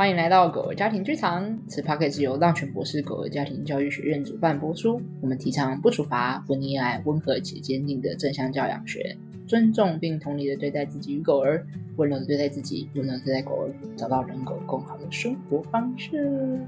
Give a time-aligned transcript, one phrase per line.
[0.00, 1.58] 欢迎来到狗儿家庭剧场。
[1.68, 4.98] 此 p a c k a g e 由浪犬博士狗儿家庭教育学院主办播出。
[5.20, 9.14] 我们提倡不处罚、不溺爱、温和且坚定的正向教养学，
[9.46, 11.66] 尊重并同理的对待自己与狗儿，
[11.98, 16.66] 温柔的对待自己，温柔的对待狗儿，找到人狗共好的生活方式。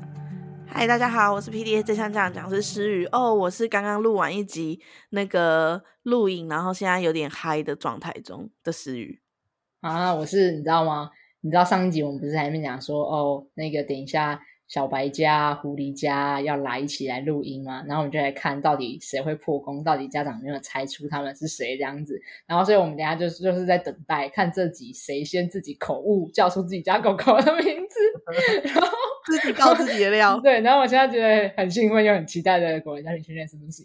[0.66, 3.34] 嗨，大家好，我是 PDA 正向教养讲师诗雨哦。
[3.34, 9.22] 我是刚刚录完一集那个录影，然后现在有点嗨的状态中的诗雨
[9.80, 10.14] 啊。
[10.14, 11.08] 我是你知道吗？
[11.42, 17.84] 你知道上一集我们不是还没讲说哦，那个等一下小白家、狐狸家要来一起来录音吗？
[17.86, 22.18] 然后我们就来看到底谁会破功，到底家长有没有猜出他们是谁这样子。
[22.46, 27.98] 然后所以我们等一下就是就是在等待看这集谁先自己口误叫出自己家狗狗的名字，
[28.72, 28.88] 然后
[29.26, 30.38] 自己告自己的料。
[30.40, 33.82] 对，然后我现在觉得很兴奋又很期待的狗儿家庭训练是不是？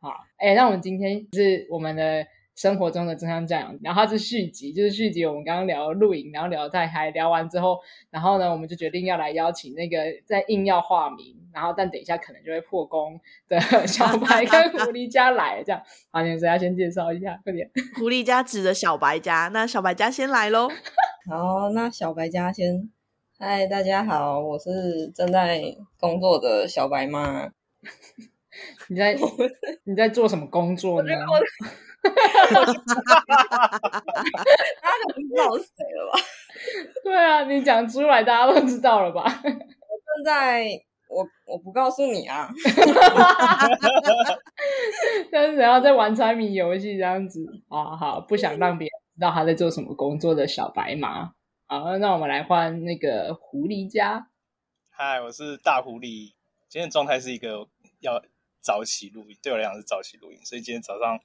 [0.00, 2.24] 好，哎，那我们今天是我们的。
[2.54, 5.24] 生活中的正向教养，然后它是续集，就是续集。
[5.24, 7.78] 我们刚刚聊录影，然后聊太嗨，聊完之后，
[8.10, 13.18] 然后呢，我们就决定要来邀请那个在硬要化名，然后但等一下可能就会破功
[13.48, 15.82] 的 小白跟狐狸家来，这样。
[16.10, 17.40] 好，你们谁要先介绍一下？
[17.42, 17.70] 快点。
[17.96, 20.68] 狐狸家指的小白家，那小白家先来喽。
[21.28, 22.90] 好，那小白家先。
[23.38, 25.60] 嗨，大家好，我是正在
[25.98, 27.50] 工作的小白妈。
[28.88, 29.16] 你在
[29.84, 31.12] 你在做什么工作呢？
[32.02, 34.00] 哈哈哈哈哈！
[34.80, 36.18] 大家都不知道我是谁了吧？
[37.04, 39.22] 对啊，你讲出来，大家都知道了吧？
[39.24, 40.64] 我正在，
[41.08, 42.48] 我我不告诉你啊！
[45.30, 51.32] 但是然后在玩猜谜游戏这样子啊，好，不想让别人知道他在做什么工作的小白马。
[51.66, 54.28] 好，那我们来换那个狐狸家。
[54.90, 56.32] 嗨，我是大狐狸。
[56.68, 57.66] 今天的状态是一个
[58.00, 58.20] 要
[58.60, 61.18] 早起录音，对我来讲是早起录音，所以今天早上。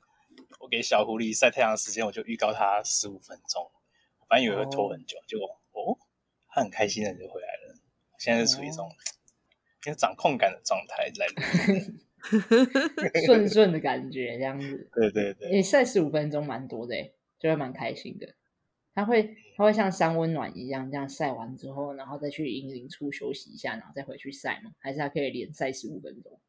[0.59, 3.63] 我给小狐狸晒太阳的时间，我就预告它十五分钟。
[4.19, 5.97] 我本来以为会拖很久，结果哦，
[6.49, 7.79] 他很开心的就回来了。
[8.19, 8.89] 现在是处于一种
[9.85, 14.89] 有掌控感的状态来录， 顺顺的感觉这样子。
[14.93, 18.35] 对对对，你晒十五分钟蛮多的，就会蛮开心的。
[18.93, 24.71] 它会它会像三温暖一样，这样晒完之后，然后再去阴林处休息一下，然后再回去晒吗？
[24.79, 26.41] 还是它可以连晒十五分钟？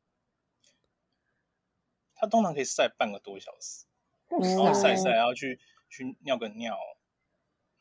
[2.15, 3.85] 它通常可以晒半个多小时，
[4.31, 5.59] 然后晒晒，然后去
[5.89, 6.77] 去尿个尿，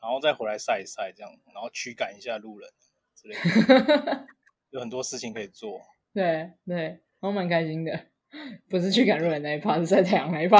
[0.00, 2.68] 然后再回来晒一晒，这样，然后驱赶一下路人
[3.14, 4.26] 之类的，
[4.70, 5.80] 有很多事情可以做。
[6.14, 8.06] 对对，我蛮开心的，
[8.68, 10.58] 不是驱赶路人那一趴，是晒太阳那一趴。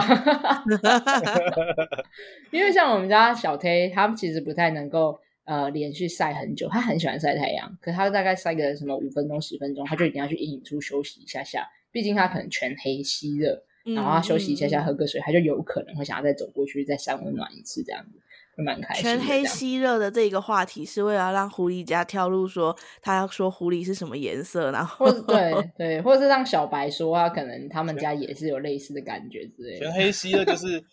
[2.53, 13.65] 因为像我们家小 T，他们其实不太能够呃连续晒很久，他很喜欢晒太阳，可他大概晒个什么五分钟、十分钟，他就一定要去阴影处休息一下下，毕竟他可能全黑吸热。
[13.85, 18.19] 然后他休息一下下，喝个水，他就有可能会想要再走过去，再三温暖一次，这样子
[18.57, 19.03] 会蛮开心。
[19.03, 29.87] 全黑吸热的这个话题是为了让狐狸家跳入说，他要说狐狸是什么颜色，然后对 对，或者是让小白说啊，可能他们家也是有类似的感觉之类的。
[29.87, 30.83] 全黑吸热就是。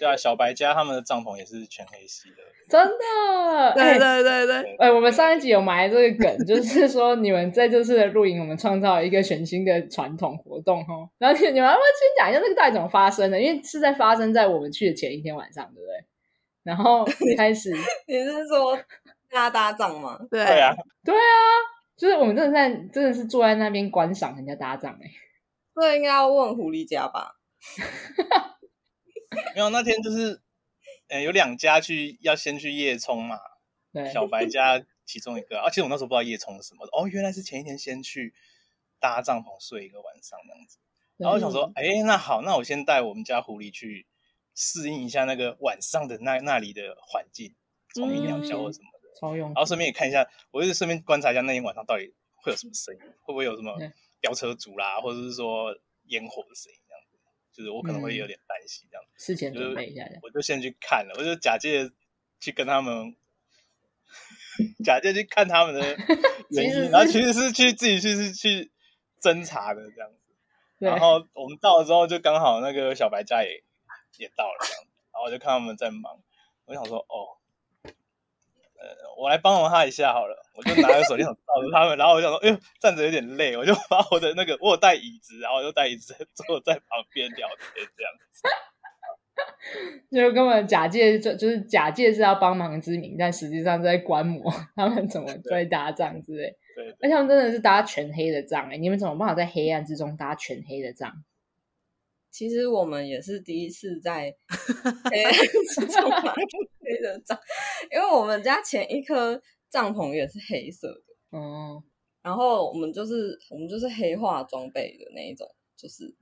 [0.00, 2.36] 对啊，小白家他们的帐篷也是全黑吸的，
[2.70, 3.74] 真的。
[3.74, 10.94] 对对对对，哎、欸，我们上一集有埋这个梗，就是说你们在这次的露营，我们创造了一个全新的传统活动哈。
[11.18, 13.40] 然后你们要不要先讲一下这个到底怎么发生的？
[13.40, 16.06] 因为是在发生在我们去的前一天晚上，对不对？
[16.62, 17.04] 然后
[17.36, 17.70] 开始，
[18.06, 18.76] 你是说
[19.28, 20.18] 大家搭帐吗？
[20.30, 20.72] 对对啊，
[21.04, 21.20] 对啊，
[21.96, 25.10] 就是我们真的在真的是坐在那边观赏人家搭帐哎。
[25.74, 27.36] 这应该要问狐狸家吧。
[29.54, 30.40] 没有，那天就是，
[31.10, 33.38] 呃，有两家去要先去夜冲嘛，
[33.92, 38.32] 对，小白家其中一个，而、啊、且我那时候不知道夜冲是什么，哦，原来是前一天先去
[39.00, 40.78] 搭帐篷睡一个晚上这样子，
[41.16, 44.06] 然后我想说，哎，那好，那我先带我们家狐狸去
[44.54, 47.54] 适应一下那个晚上的那那里的环境，
[47.94, 53.76] 虫鸣鸟叫或什么的，超用，然后顺便也看一下，我就是顺便观察一下那天晚上到底会有什么声音，会不会有什么
[54.20, 56.78] 飙车族啦，或者是说烟火的声音。
[57.52, 61.90] 就是我可能会有点担心这样事前准备一下，我就先去看了，我就假借
[62.38, 63.16] 去跟他们，
[64.84, 65.80] 假借去看他们的
[66.50, 68.70] 原因，然后其实是去自己去是去
[69.20, 70.16] 侦查的这样子。
[70.78, 73.64] 然后我们到了之后，就刚好那个小白家也
[74.18, 76.22] 也到了这样子，然后我就看他们在忙，
[76.66, 77.39] 我想说哦。
[78.80, 78.88] 呃，
[79.20, 88.48] 我来帮忙他一下好了，我就拿个手电筒照着他们，然后我就想说，哎呦，站着有点累，我就把我的那个，我有带椅子，然后我就带椅子坐在旁边聊天这样子，
[90.10, 101.12] 就根本假借就就是假借是要帮忙之名，但实际上在观摩他们怎么在搭帐之类，对，而且他们真的是搭全黑的帐，哎，你们怎么办法在黑暗之中搭全黑的帐？
[102.30, 104.32] 其实我们也是第一次在
[105.10, 106.32] 黑暗之中搭
[106.80, 107.36] 黑的帐，
[107.92, 111.36] 因为我们家前一颗帐篷也是黑色的。
[111.36, 111.82] 哦，
[112.22, 115.46] 然后我们就是我们就是黑化装备的那一种，
[115.76, 116.14] 就是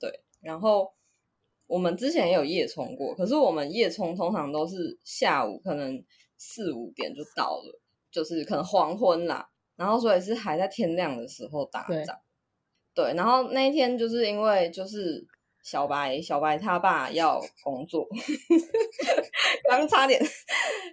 [0.00, 0.10] 对。
[0.40, 0.92] 然后
[1.68, 6.04] 我们之前也有夜冲过，可是我们夜冲通常都是下午可能
[6.36, 7.80] 四五点就到了，
[8.10, 9.48] 就是可能黄昏啦。
[9.76, 12.18] 然后所以是还在天亮的时候打仗。
[12.94, 15.24] 对，对，然后那一天就是因为就是。
[15.62, 18.06] 小白，小白他爸要工作，
[19.70, 20.20] 刚差点，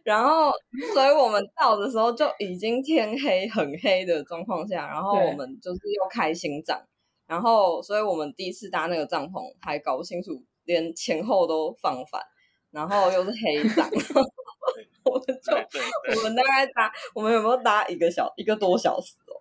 [0.04, 0.51] 然后，
[0.94, 6.80] 所以我们到的时候就已经天黑很黑的状况下，然后我们就是又开新帐，
[7.25, 12.21] 然后，所以我们第一次搭那个帐篷还搞不清楚，连前后都放反，
[12.69, 13.89] 然后又是黑帐，
[15.04, 15.51] 我们就
[16.16, 19.33] 我们大概搭，我们有没有搭一个小一个多小时哦？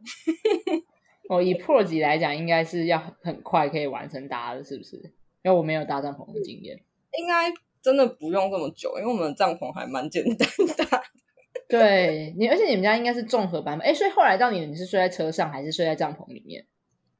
[1.36, 5.12] 哦，以 Pro 级来讲，应该是要很快可以完成搭的，是不是？
[5.42, 6.80] 因为我没有搭帐篷的经验，
[7.18, 11.02] 应该真的不用这么久，因为我们的帐篷还蛮简单的。
[11.68, 16.66] 对你，而且你们家应该是综合版本，哎，所以后来到你，你是睡在车上还是睡在帐篷里面？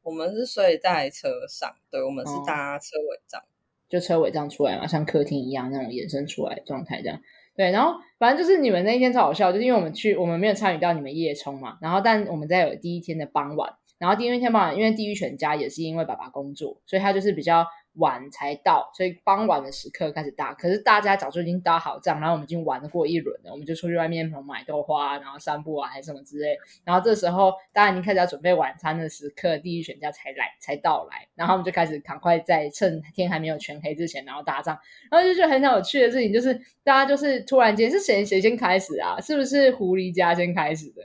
[0.03, 3.45] 我们是睡在车上，对，我们是搭车尾帐，哦，
[3.91, 7.21] 就车尾帐出来嘛，像客厅一样那种延伸出来的状态这样。
[7.55, 17.67] 对，然后反正就是你们那一天超好笑，就是因为我们去，我们没有参与到你们夜冲嘛，然后但我们在有第一天的傍晚，然后第一天傍晚，因为地狱犬家也是因为爸爸工作，所以他就是比较。
[17.95, 20.55] 晚才到，所以傍晚的时刻开始搭。
[20.55, 26.57] 可是大家早就已经搭好帐，然后我们已经玩过一轮了，我们就出去外面买豆花，然后散步啊，还是什么之类。
[26.85, 34.79] 然后这时候大家已经开始要准备晚餐的时刻，地狱犬家才来才到来，然后我们就开始赶快在趁天还没有全黑之前，然后搭帐。
[35.11, 36.55] 然后就觉得很有趣的事情就是，
[36.85, 39.21] 大家就是突然间是谁谁先开始啊？
[39.21, 41.03] 是不是狐狸家先开始的？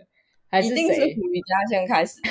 [0.53, 0.75] 还是谁？
[0.75, 2.29] 一定是狐狸家先开始的。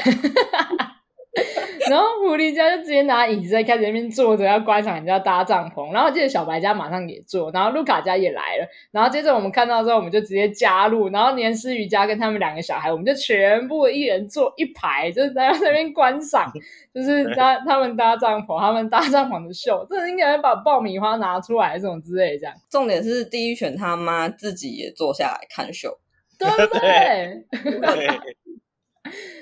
[1.90, 5.90] 然后狐狸家就直接拿椅子在开始那边坐着，要观赏人家搭帐篷。
[5.92, 8.68] 然后记得小白家马上也坐，然后路卡家也来了。
[8.92, 11.08] 然后接着我们看到之后，我们就直接加入。
[11.08, 16.52] 然后年思瑜家跟他们两个小孩，我们就全部一人坐一排，就是在那边观赏，
[16.94, 19.84] 就是搭他们搭帐篷，他们搭帐篷的秀。
[19.90, 22.54] 这应该把爆米花拿出来这种之类这样。
[22.70, 25.98] 重点是第一选他妈自己也坐下来看秀，
[26.38, 27.44] 对不对？
[27.80, 28.36] 对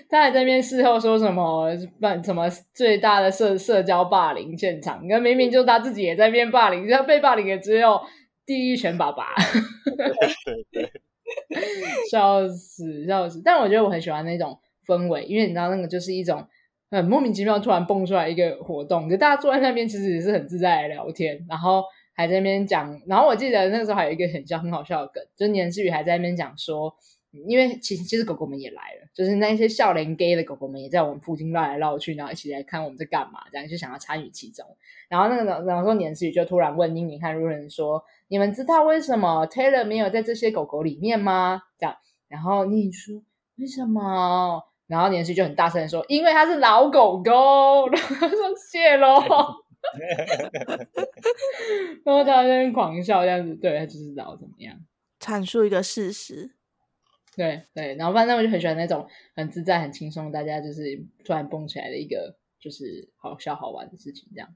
[0.08, 1.68] 他还在那边事后说什么
[2.00, 8.00] 办什么最大的社社交霸凌现场，你看明明就他自己也在那边霸凌，他被霸凌的只有
[8.44, 9.34] 地狱拳爸爸，
[9.84, 9.96] 对
[10.72, 10.90] 对对，
[12.10, 13.40] 笑死笑死！
[13.44, 16.44] 但我觉得我很喜欢那种氛围，因为你知道那个就是一种
[16.90, 21.84] 很莫名其妙突然蹦出来一个活动，就大家坐在那边其实也是很自在的聊天，然后
[22.20, 26.94] 还在那边讲，然后我记得那个时候还有一个很笑很好笑的梗，就是年思雨还在那边讲说。
[27.46, 34.66] 因为其实其实狗狗们也来了，就是那些笑脸 gay 的狗狗们也在我们附近绕来绕去，然后一起来看我们在干嘛，这样就想要参与其中。
[35.08, 41.94] 然后那个然后说年思雨就突然问妮妮和路人说：“你们知道为什么 Taylor 没有在这些狗狗里面吗？”这样，
[42.26, 43.22] 然后妮妮说
[43.58, 47.86] ：“为什么？”然后年思雨就很大声的说：“因为它是老狗狗。
[47.94, 48.38] ”然后他说
[48.72, 49.22] ：“谢喽。”
[52.04, 54.78] 然后大家在那边狂笑，这样子，对，他就是老怎么样
[55.18, 56.50] 阐述一个事实。
[57.36, 64.54] 对对，然后反正我就很喜欢那种很自在、很轻松，大家就是突然蹦起来的一个就是好笑好玩的事情，这样。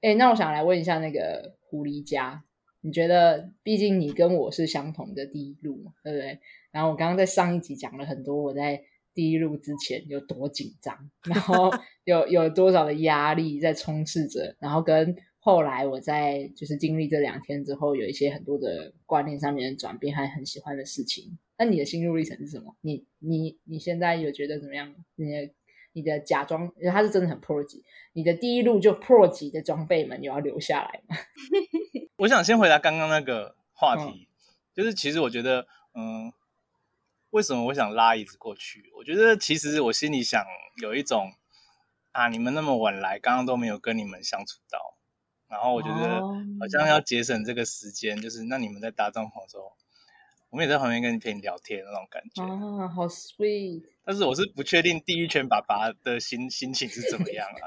[0.00, 2.44] 哎，那我想来问一下那个狐狸家，
[2.80, 6.40] 你觉得，毕竟你跟我是相同的第一路嘛，对不对？
[6.70, 11.70] 然后我刚刚在上一集讲了很多我在第一路之前有多紧张，然后
[12.04, 15.16] 有有多少的压力在充斥着，然后跟。
[15.42, 21.38] 后来我在就是经历这两天之后，有一些很多的观念上面的转变，还很喜欢的事情。
[21.56, 22.76] 那你的心路历程是什么？
[22.82, 24.94] 你你你现在有觉得怎么样？
[25.16, 25.50] 你的
[25.94, 31.16] 你的假装，它是真的很 pro 级，你的第一路就 pro 级的装备们有要留下来吗？
[32.18, 34.26] 我想先回答刚刚那个话题，嗯、
[34.74, 36.30] 就是其实我觉得，嗯，
[37.30, 38.90] 为什么我想拉椅子过去？
[38.96, 40.44] 我觉得其实我心里想
[40.82, 41.32] 有一种
[42.12, 44.96] 啊，你们那么晚来，刚刚都没有跟你们相处到。
[45.48, 46.20] 然后我觉得
[46.60, 48.22] 好像要节省这个时间，oh.
[48.22, 49.72] 就是那你们在搭帐篷的时候，
[50.48, 53.82] 我们也在旁边跟你陪你聊天那种感觉啊，好、oh, sweet。
[54.04, 57.62] 但是我是不确定第一圈爸爸的心心情是怎么样啊。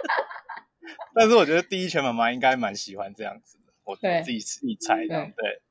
[1.14, 5.62] 但是我觉得第一圈妈妈应该蛮喜欢这样子的，我自己自己猜这样对，对，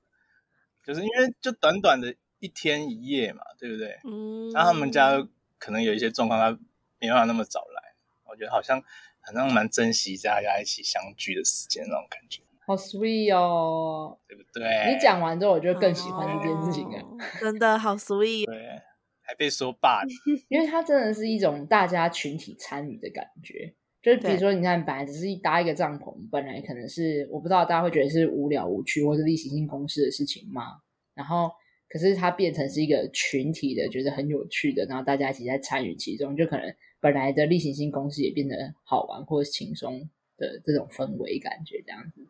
[0.84, 4.00] 就是因为就短短的一天一夜嘛，对不对？
[4.04, 4.52] 嗯。
[4.52, 5.28] 那他们家
[5.58, 6.60] 可能有一些状况，他
[7.00, 7.96] 没办法那么早来，
[8.30, 8.84] 我觉得好像。
[9.28, 14.94] 好像蛮珍惜大家一起相聚的时间那种感觉，好 sweet 哦，对不对？
[14.94, 18.46] 你讲完之后，我就更喜欢这件事情了，哦、真的好 sweet。
[18.46, 18.80] 对，
[19.24, 20.04] 还被说爸，
[20.48, 23.74] 因为它真的是一种大家群体参与的感觉。
[24.04, 30.82] 就是比如说，你看，本来只是一搭一个帐篷，本来可能是我不知道大家会觉得是无聊无趣或是例行性公事的事情嘛。
[31.16, 31.50] 然后
[31.90, 42.22] 可是它变成是一个群体的，觉得很有趣的，然后大家一起在参与其中，就可能本来的例行性公司也变得好玩或者轻松的这种氛围感觉，这样子，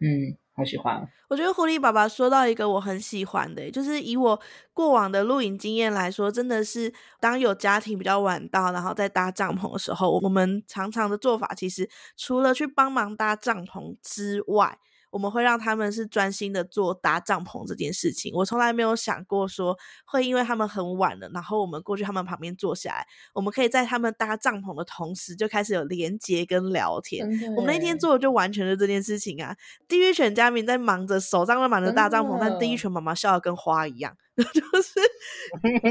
[0.00, 0.36] 嗯。
[0.52, 4.38] 好喜欢，我觉得狐狸爸爸说到一个我很喜欢的，就是以我
[4.74, 14.78] 过往的露营经验来说，真的是当有家庭比较晚到，然后在搭帐篷的时候，我们常常的做法其实除了去帮忙搭帐篷之外。
[15.10, 18.32] 我们会让他们是专心的做搭帐篷这件事情。
[18.34, 19.76] 我从来没有想过说
[20.06, 27.28] 会因为他们很晚了，然后我们过去他们旁边坐下来，我们可以在他们搭帐篷的同时就开始有连接跟聊天。
[27.56, 29.56] 我们那天做的就完全是这件事情啊！
[29.88, 34.16] 地狱犬家明在忙着手上都忙着搭帐篷，但地狱犬妈妈笑的跟花一样。
[34.52, 35.00] 就是，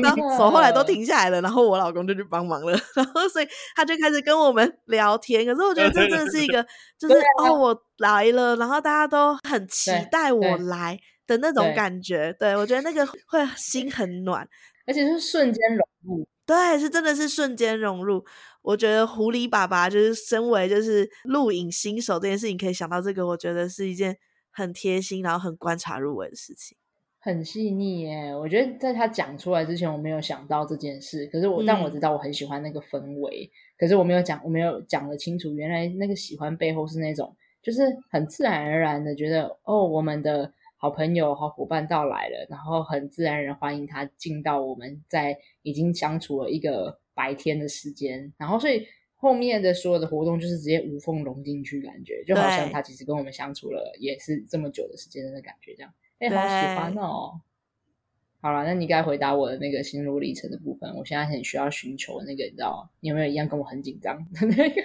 [0.02, 5.46] 然后手后来都停下来了，然后我老公就去帮忙了， 然后所以他就开始跟我们聊天。
[5.46, 6.66] 可是我觉得这真的是一个，
[6.98, 12.34] 就是哦，我来了，然后大家都很期待我来的那种感觉。
[12.40, 14.48] 对，我觉得那个会心很暖，
[14.86, 16.28] 而且是瞬间融入。
[16.46, 18.26] 对，是真的是瞬间融入。
[18.62, 24.18] 我觉得狐狸爸爸就是身为就是录影新手这件事情，可以想到这个，我觉得是一件
[24.52, 26.76] 很贴心，然后很观察入微的事情。
[27.22, 31.26] 很细腻耶，我觉得在他讲出来之前，我没有想到这件事。
[31.28, 33.52] 可是我，嗯、但我知道我很喜欢那个氛围。
[33.78, 55.94] 可是我没有讲，我没有讲得清楚，原来那个喜欢背后是那种，就是很自然而然的觉得，哦，我们的好朋友、好伙伴到来了，然后很自然而然欢迎他进到我们在已经相处了一个白天的时间，然后所以后面的所有的活动就是直接无缝融进去，感觉就好像他其实跟我们相处了也是这么久的时间的感觉，这样。
[56.20, 57.42] 哎、欸，好喜欢哦！
[58.42, 60.94] 好了，那你该回答我的那个心路历程的部分。
[60.96, 62.90] 我现在很需要寻求那个，你知道吗？
[63.00, 64.82] 你有没有一样跟我很紧张的那个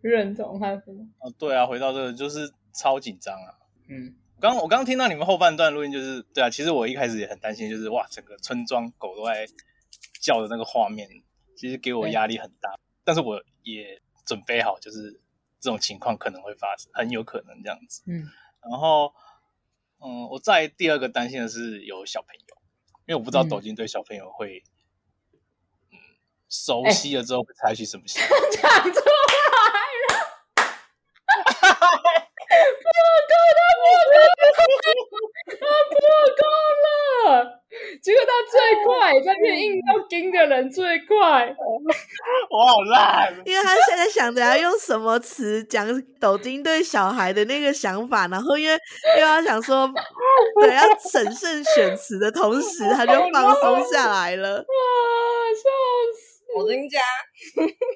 [0.00, 0.58] 认同？
[0.58, 3.54] 他说：“哦，对啊，回到这个就是超紧张啊。”
[3.88, 9.46] 嗯，刚我刚刚听到你们后半段录音，就是对啊，其实我一开始也很担心，就是哇，整个村庄狗都在
[10.22, 11.06] 叫的那个画面，
[11.56, 12.78] 其实给我压力很大。
[13.04, 15.20] 但是我也准备好，就是
[15.60, 18.02] 这种情况可能会发生，很有可能这样子。
[18.06, 18.26] 嗯，
[18.70, 19.12] 然后。
[20.02, 22.56] 嗯，我在第二个担心的是有小朋友，
[23.06, 24.62] 因为我不知道抖音对小朋友会，
[25.92, 25.98] 嗯，嗯，
[26.48, 28.30] 熟悉了之后会采取什么行 动。
[28.62, 29.49] 讲出来了，
[32.50, 32.86] 破
[33.30, 33.60] 功了，
[35.88, 35.96] 破
[36.36, 36.42] 功
[36.84, 36.86] 了。
[38.02, 41.54] 结果他最快，在变硬到金的人最快。
[42.50, 45.86] 我好烂，因为他现在想着要用什么词讲
[46.18, 48.76] 抖音对小孩的那个想法，然后因为
[49.16, 49.88] 又要想说，
[50.60, 54.56] 对，要审慎选词的同时，他就放松下来了。
[54.58, 54.64] 哇，
[55.54, 55.62] 笑
[56.18, 56.40] 死！
[56.56, 56.98] 抖音家，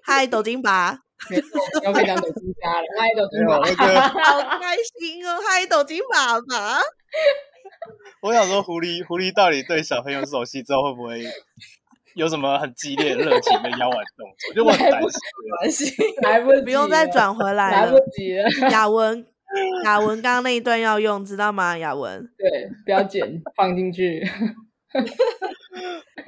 [0.04, 0.62] 嗨，抖金
[1.30, 1.36] 爸，
[1.84, 2.86] 又可以讲抖金家了。
[2.98, 3.54] 嗨，抖金爸，
[4.08, 5.38] 好开心哦！
[5.46, 6.80] 嗨，抖金爸爸。
[8.22, 11.24] 我想说，狐狸狐狸到底对小朋友熟悉之后，会不会
[12.14, 14.54] 有什么很激烈、热情的腰丸动作？
[14.54, 15.02] 就我很担
[15.70, 18.48] 心，来不及，不用再转回来了，来不及了。
[18.70, 19.26] 雅文，
[19.84, 21.76] 雅文，刚刚那一段要用，知道吗？
[21.76, 24.26] 雅文，对，不要剪，放进去。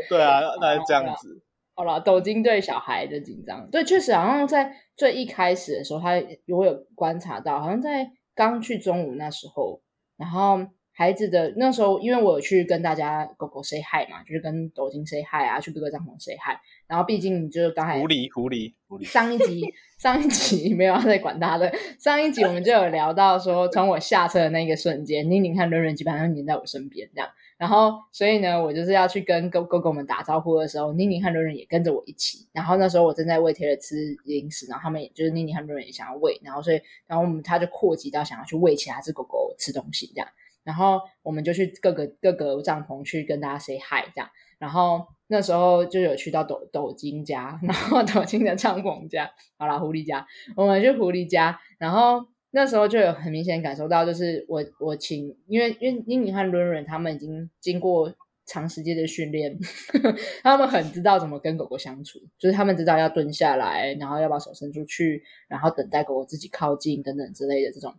[0.09, 1.43] 对啊，那就这样子。
[1.75, 6.15] 好了，抖金对小孩的紧张，对，确实好像在最一开始的时候，他
[6.49, 9.81] 我有观察到，好像在刚去中午那时候，
[10.17, 10.67] 然后。
[10.99, 16.57] 孩子的那时候，因为我有去跟大家狗狗 say hi 嘛，就是跟抖金 say hi 啊，去各个帐篷 say hi。
[16.87, 19.63] 然后毕竟就是刚才狐狸狐狸狐狸上一集
[20.01, 27.29] 上一集没有要再管他的，上一集我们就有聊到说，从我下车的那个瞬间，宁宁和润润基本上黏在我身边这样。
[27.59, 32.47] 然后所以呢，我就是要去跟狗狗狗们打招呼的时候，妮妮和润润也跟着我一起。
[32.53, 40.29] 然后那时候我正在喂贴了吃零食，然后他们也就是妮妮和润润也想要喂，然后所以然后我们他就扩及到想要去喂其他只狗狗吃东西这样。
[40.65, 58.11] 然后我们就去各个各个帐篷去跟大家 say hi 这样，然后那时候就有去到抖抖金家， 然后抖金的帐篷家，好啦，狐狸家，我们去狐狸家，然后那时候就有很明显感受到，就是我我请，因为因为妮妮和伦伦他们已经经过
[58.47, 59.59] 长时间的训练，
[60.43, 67.95] 他们很知道怎么跟狗狗相处，就是他们知道要蹲下来，然后要把手伸出去，然后等待狗狗自己靠近等等之类的这种。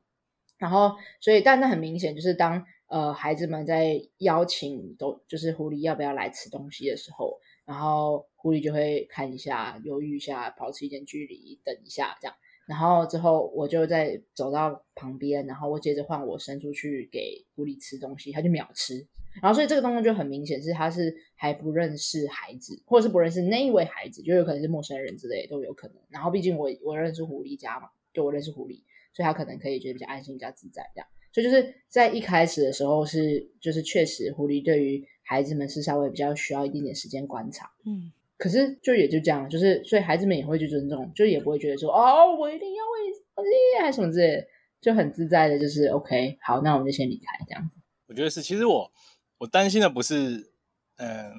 [0.58, 12.36] 然后，所以，但那很明显，就是当呃孩子们在邀请都就是狐狸要不要来吃东西的时候，然后狐狸就会看一下，犹豫一下，保持一点距离，等一下这样。
[12.68, 19.08] 然后之后我就再走到旁边，然后我接着换我伸出去给狐狸吃东西，它就秒吃。
[19.42, 25.98] 然后所以这个动作就很明显是他是还不认识孩子，或者是不认识那一位孩子，就有可能是陌生人之类都有可能。
[26.10, 28.82] 然后毕竟我我认识狐狸家嘛，就我认识狐狸。
[29.14, 31.08] 所以他可能可以觉得比较安心、比较自在这样。
[31.34, 44.48] 所以就是在一开始的时候是，就是确实狐狸对于孩子们是稍微比较需要一点点时间观察，嗯，可是就也就这样，就是所以孩子们也会去尊重，就也不会觉得说哦，我一定要为厉害什么之类的，
[44.82, 47.82] 就很自在的，就是 OK，好，那我们就先离开这样子。
[48.08, 48.92] 我觉得是，其实我
[49.38, 50.52] 我担心的不是，
[50.98, 51.32] 嗯、呃，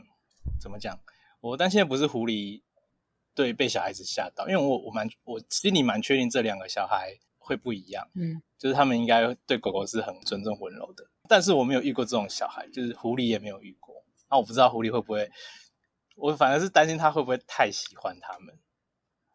[0.61, 0.99] 怎么讲？
[1.41, 2.63] 我担心的不是狐狸
[3.35, 15.31] 对被小孩子吓到，因为我我蛮我心里蛮确定这两个小孩会不一样，嗯，就是他们应该对狗狗是很尊重温柔的，但是我没有遇过这种小孩，就是狐狸也没有遇过，那我不知道狐狸会不会，
[16.19, 18.59] 我反而是担心他会不会太喜欢他们，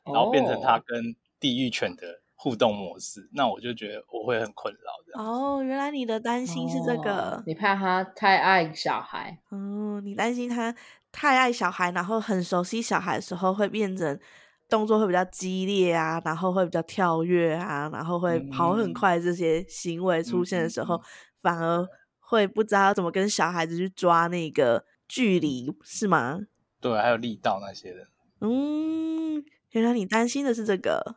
[0.04, 5.24] 然后变成他跟地狱犬的互动模式，那我就觉得我会很困扰的。
[5.24, 10.76] 哦，原来你的担心是这个，哦，你怕他太爱小孩，哦，你担心他
[11.12, 14.20] 太爱小孩，然后很熟悉小孩的时候会变成
[14.68, 21.02] 动作会比较激烈啊，然后会比较跳跃啊，然后会跑很快，这些行为出现的时候，嗯、
[21.42, 21.88] 反而
[22.20, 26.40] 会不知道怎么跟小孩子去抓那个距离，是吗？
[26.84, 28.06] 对，还有力道那些的。
[28.42, 31.16] 嗯，原来你担心的是这个。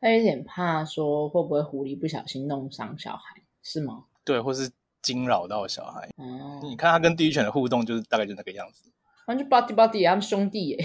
[0.00, 4.06] 他有点怕说会不会狐狸不小心弄伤小孩，是吗？
[4.24, 4.68] 对，或是
[5.00, 6.10] 惊扰到小孩。
[6.16, 8.90] 哦，你看他跟地狱犬的互动，就是大概就那个样子。
[9.24, 10.84] 反正 body body 他们兄弟耶。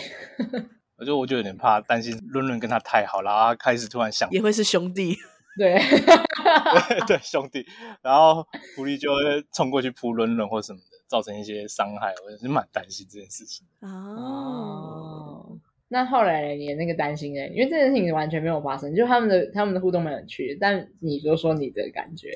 [0.97, 5.17] 我就我就有点怕，担心伦伦跟他太好，然后他开始突然想也会是兄弟。
[5.57, 7.65] 对对对，兄弟。
[8.01, 8.45] 然后
[8.75, 12.13] 狐狸就会冲过去扑伦伦或什么的，造成一些伤害。
[12.23, 13.67] 我也是蛮担心这件事情。
[13.81, 15.59] 哦。
[15.89, 17.47] 那后来你的那个担心呢？
[17.49, 20.55] 因为这件事情完全没有发生，就他们的他们的互动蛮有趣。
[20.61, 22.29] 但你说说你的感觉。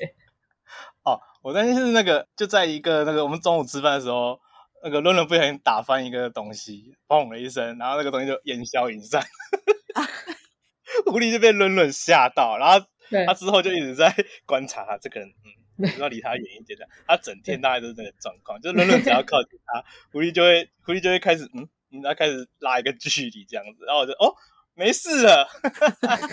[1.06, 4.40] 哦，我担心是那个就在一个那个我们中午吃饭的时候，
[4.82, 9.22] 那个伦伦不小心打翻一个东西，砰了一声，然后那个东西就烟消云散，
[11.06, 12.84] 狐狸就被伦伦吓到，然后
[13.24, 14.12] 他之后就一直在
[14.46, 15.52] 观察他这个人，嗯，
[15.98, 16.88] 要离他远一点的。
[17.06, 21.68] 他整天大概都是这个状况，就是伦伦只要靠近他， 狐狸就会狐狸就会开始嗯。
[22.02, 24.34] 他开始拉一个距离这样子，然后我就哦，
[24.74, 25.46] 没事了。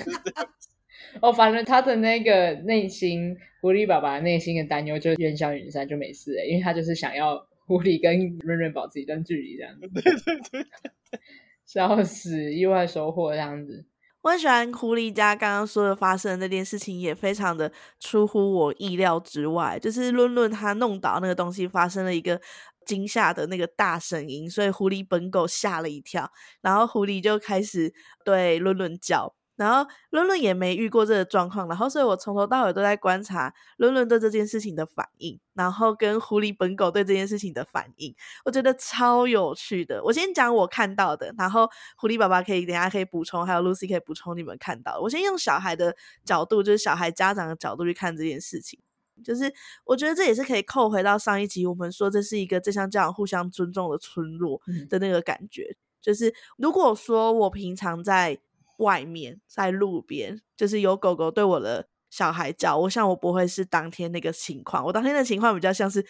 [1.21, 7.37] 哦，反正他的那个内心，狐狸爸爸内心的担忧就烟消云散，就没事了，因为他就是想要
[7.67, 9.87] 狐狸跟润润保持一段距离这样子。
[9.89, 10.65] 对对对，
[11.67, 13.85] 笑死，意外收获这样子。
[14.21, 22.39] 我很喜欢狐狸家刚刚说的发生的那件事情，也非常的出乎我意料之外，就是论论他弄倒那个东西，发生了一个。
[22.83, 26.27] 惊吓的那个大声音，所以狐狸本狗吓了一跳，
[26.61, 27.93] 然后狐狸就开始
[28.25, 40.03] 对论论叫，然后伦伦也没遇过这个状况，然后所以我从头到尾都在观察伦伦对这件事情的反应，然后跟狐狸本狗对这件事情的反应，我觉得超有趣的。
[40.03, 45.01] 我先讲我看到的，然后狐狸爸爸可以等下可以补充，还有 Lucy 可以补充你们看到的。
[45.01, 45.95] 我先用小孩的
[46.25, 48.79] 角度，就是小孩家长的角度去看这件事情。
[49.23, 49.53] 就是
[49.85, 55.61] 我觉得这也是可以扣回到上一集我们说这是一个正向教养互相尊重的村落的那个感觉。
[55.63, 58.39] 嗯、就是如果说我平常在
[58.81, 64.85] 外面在路边，就是有狗狗对我的小孩叫，我想我不会是当天那个情况。
[64.85, 66.05] 我当天的情况比较像是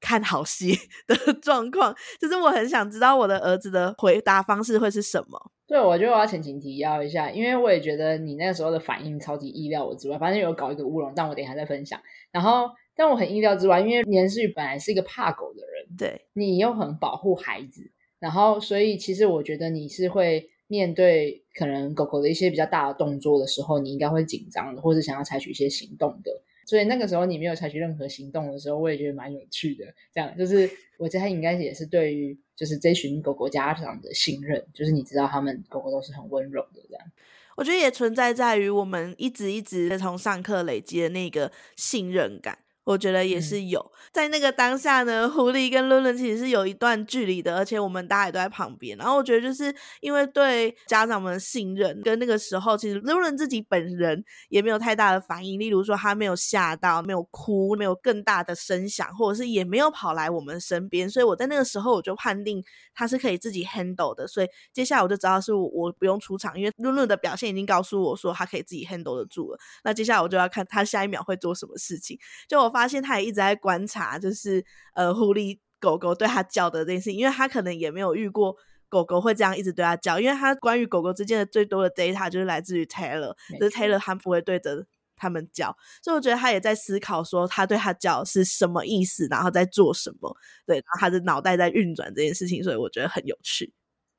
[0.00, 0.76] 看好戏
[1.06, 5.52] 的状况，就是我很想知道我的儿子的回答方式会是什么。
[5.68, 10.16] 对，我觉得我要前情提要一下，因为我也觉得你那时候的反应超级意料我之外。
[10.16, 12.00] 反正有搞一个乌龙，但我等一下再分享。
[12.30, 26.30] 然后，但我很意料之外，因为年世宇本来是一个怕狗的人，对，你又很保护孩子，然后所以其实我觉得你是会面对可能狗狗的一些比较大的动作的时候，你应该会紧张的，或者想要采取一些行动的。
[26.66, 29.84] 所以那个时候你没有采取任何行动的时候，我也觉得蛮有趣的。
[30.12, 37.04] 这样就是我觉得他应该也是对于就是这群狗狗家长的信任，就是你知道他们狗狗都是很温柔的这样。
[37.56, 42.58] 我觉得也存在在于我们一直一直从上课累积的那个信任感。
[42.86, 48.96] 我觉得也是有，嗯、在那个当下呢，狐狸跟伦伦其实是有一段距离的，而且我们大家也都在旁边。
[48.96, 61.10] 然后我觉得就是因为对家长们的信任，跟那个时候其实伦伦自己本人也没有太大的反应，例如说他没有吓到，没有哭，没有更大的声响，或者是也没有跑来我们身边。
[61.10, 62.62] 所以我在那个时候我就判定
[62.94, 64.28] 他是可以自己 handle 的。
[64.28, 69.58] 所以接下来我就知道是我，我不用出场，因为伦伦的表现已经告诉我说他可以自己 handle 得住了。
[69.82, 72.16] 那接下来我就要看他下一秒会做什么事情。
[72.46, 72.75] 就我。
[72.76, 74.62] 发现他也一直在观察，就是
[74.94, 78.54] 呃，狐狸狗狗对他叫的这件事情，因为他可能也没有遇过
[78.90, 84.86] 狗狗会这样一直对他叫，因为他关于狗狗之间的最多的 data 就是来自于 Taylor，就是 Taylor 他不会对着
[85.16, 90.36] 他们叫，所以我觉得他也在思考说他对他叫是什么意思，然后在做什么，
[90.66, 93.72] 对，然后他的脑袋在运转这件事情，所以我觉得很有趣。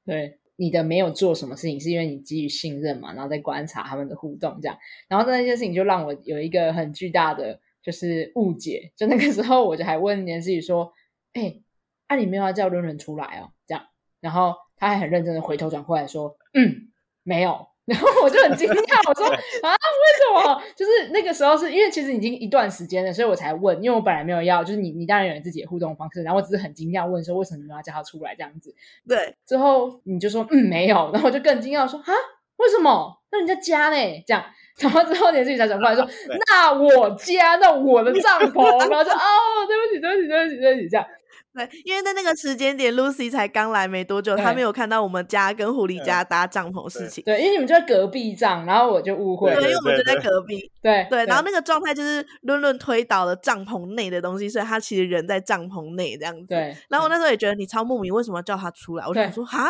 [0.03, 4.75] 对，你的没有做什么事情是因为你基于信任嘛，然后在观察他们的互动这样，
[5.07, 7.59] 然后那件事情就让我有一个很巨大的。
[7.87, 8.91] 就是误解。
[8.97, 10.91] 就那个时候，我就还问年思雨说
[11.31, 11.63] ：“哎、欸，
[12.07, 13.81] 啊，你没有要叫伦伦出来哦？”这样，
[14.19, 16.91] 然后他还很认真的回头转过来说：“嗯，
[17.23, 20.61] 没有。”然后我就很惊讶，我说：“啊，为什么？
[20.75, 28.75] 就是那个时候是因为其实已经一段时间了，所以我才问，因为我本来没有要，就是你你当然有你自己的互动方式，然后我只是很惊讶问说为什么你们要叫他出来这样子？
[29.07, 32.11] 对，之后你就说嗯没有，然后我就更惊讶说啊
[32.57, 33.13] 为什么？
[33.31, 34.23] 那人家家呢？
[34.25, 34.43] 这样，
[34.79, 36.07] 然后之后连诗雨才转过来说
[36.49, 41.05] 那我家那我的帐篷， 然后就哦对不起对不起对不起对不起这样。”
[41.53, 47.23] 对，因为在那个时间点，Lucy 才刚来没多久，她没有看到我们家跟狐狸家搭帐篷的事情。
[47.23, 49.59] 对，因为你们就在隔壁帐，然后我就误会了。
[49.59, 50.71] 对，因为我们就在隔壁。
[50.83, 56.45] 对对，然后那个状态就是论论推倒了帐篷内的东西，所以他其实人在帐篷内这样子。
[56.47, 56.77] 对。
[56.89, 59.07] 然后我那时候也觉得你超莫名，为什么要叫他出来？
[59.07, 59.67] 我就想说哈。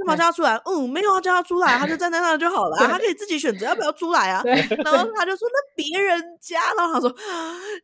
[0.00, 0.60] 干嘛叫他出来？
[0.64, 4.42] 嗯，没有要叫他出来，他就站在那就好了，他可以自己选择要不要出来啊。
[4.84, 7.14] 然后他就说：“那别人家。”然后他说：“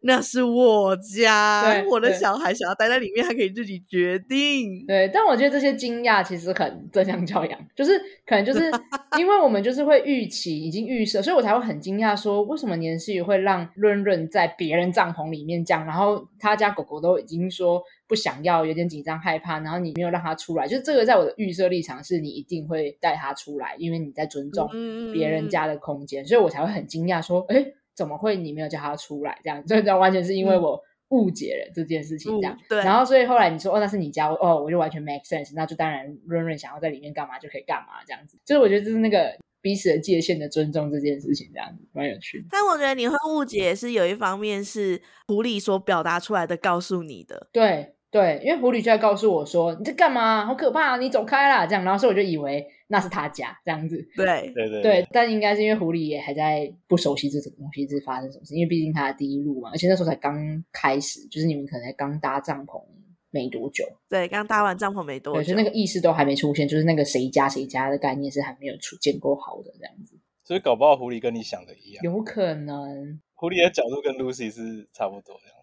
[0.03, 8.71] 那是我家，我的小孩想要待在里面，他可以自己决定。”对，但我觉得这些惊讶其实很正向教养，就是可能就是
[9.19, 17.83] 因为我们就是会预期，已经预设，所以我才会很惊讶，说为什么年世宇会让润润在别人帐篷里面这样，然后他家狗狗都已经说。
[18.09, 24.69] 不想要，有点紧张害怕，然后你没有让他出来，就是这个在我的预设立场是你一定会带他出来，因为你在尊重
[25.13, 29.39] 别人家的空间，嗯、所以我才会很惊讶说，哎，怎么会你没有叫他出来？
[29.43, 32.57] 这样，这完全是因为我误解了这件事情，这样。
[32.57, 32.79] 嗯、对。
[32.79, 38.39] 然后所以后来你说，哦，那是你家，哦，我就完全 make sense，那就当然润润想要在里面干嘛就可以干嘛，这样子。
[38.45, 42.47] 就是我觉得这是那个彼此的界限的尊重这件事情，这样子蛮有趣的。
[42.51, 47.96] 但我觉得你会误解是有一方面是狐狸所表达出来的，告诉你的，对。
[48.17, 50.47] 对，因为狐狸就在告诉我说：“你在干嘛？
[50.47, 50.97] 好可怕啊！
[50.97, 53.97] 你走开啦！”这样，然后所以我就以为那是他家这样子。
[54.17, 58.55] 对对对，对，但应该是因为狐狸也还在不熟悉这种东西，是发生什么事？
[58.55, 60.35] 因为毕竟他的第一路嘛，而且那时候才刚
[60.73, 62.83] 开始，就是你们可能才刚搭帐篷
[63.31, 63.85] 没多久。
[64.09, 70.19] 对，刚搭完帐篷没多久，对，就那个意识都还没出现，就是那个谁家谁家的概念是还没有出建构好的这样子。
[70.43, 73.21] 所以搞不好狐狸跟你想的一样，有可能。
[73.35, 75.56] 狐狸的角度跟 Lucy 是差不多的。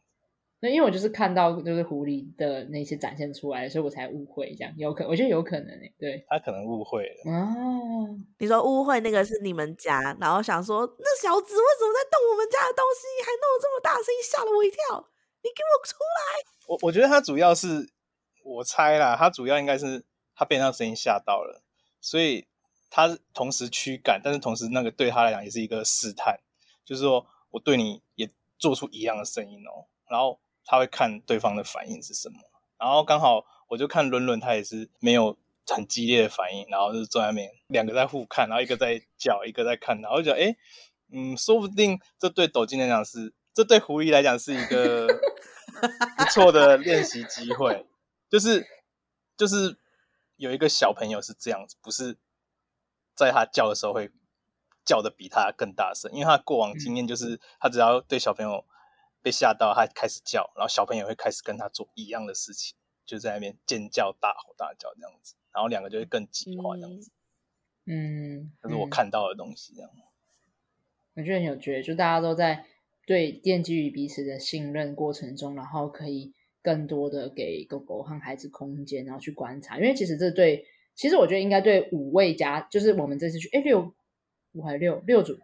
[0.63, 8.07] 那因为我就是看到就是狐狸的那些展现出来，所以我才误会这样，有可我觉得有可能诶，对，他可能误会了哦。
[8.39, 15.05] 你说误会那个是你们家，然后想说那小子为什么在动我们家的东西，还弄这么大声音，吓了我一跳。
[15.43, 16.45] 你给我出来！
[16.67, 17.91] 我我觉得他主要是
[18.45, 21.61] 我猜啦，他主要应该是他被那声音吓到了，
[21.99, 22.47] 所以
[22.89, 26.39] 他同时驱赶，但是同时那个对他来讲也是一个试探，
[26.85, 30.39] 就是说我对你也做出一样的声音哦，然后。
[30.65, 32.39] 他会看对方的反应是什么，
[32.77, 40.55] 然后刚好我就看伦伦，他也是没有很激烈的反应，然后就坐在那边，两个在互看，然后一个在叫，一个在看，然后就觉得哎，
[41.11, 45.07] 嗯，说不定这对斗金来讲是，这对狐狸来讲是一个
[46.17, 47.85] 不错的练习机会，
[48.29, 48.65] 就是
[49.35, 49.77] 就是
[50.37, 52.17] 有一个小朋友是这样子，不是
[53.15, 54.09] 在他叫的时候会
[54.85, 58.65] 叫的比他更大声，因为他过往经验就是他只要对小朋友。
[59.23, 67.09] 被吓到，他开始叫，然后小朋友会开始跟他做一样的事情，就在那边尖叫、大吼大叫这样子，然后两个就会更激化这样子。
[67.85, 69.89] 嗯，这是我看到的东西，这样。
[71.15, 72.65] 我觉得很有趣，就大家都在
[73.07, 79.77] 对奠基于彼此的信任过程中，然后可以更多的给狗狗和孩子空间，然后去观察。
[79.77, 83.93] 因为其实这对，其实我觉得应该对五位家，就是我们这次去，哎，六
[84.51, 85.37] 五还是六六组，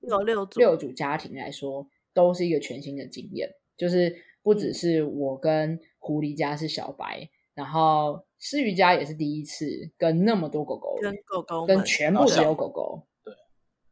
[0.00, 1.88] 有六组六组家庭来说。
[2.14, 13.34] 都是一个全新的经验，就是不只是我跟狐狸家是小白，然后思瑜家也是第一次跟那么多狗狗，跟狗狗跟全部只有狗狗，对，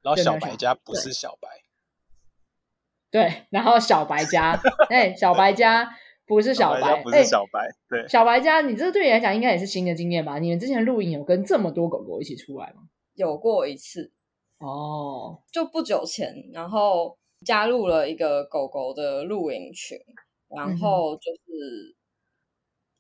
[0.03, 1.49] 然后小白家不是小白，
[3.11, 5.89] 对，对，然后小白家，哎，小白家
[6.27, 10.39] 不是小白，不是小白，对，小白家，你这对你来讲应该也是新的经验吧？
[10.39, 12.83] 你们之前露营有跟这么多狗狗一起出来吗？
[13.15, 14.13] 有过一次，
[14.59, 17.17] 哦，就不久前，然后。
[17.45, 19.99] 加入了一个狗狗的露营群，
[20.49, 21.97] 然后就是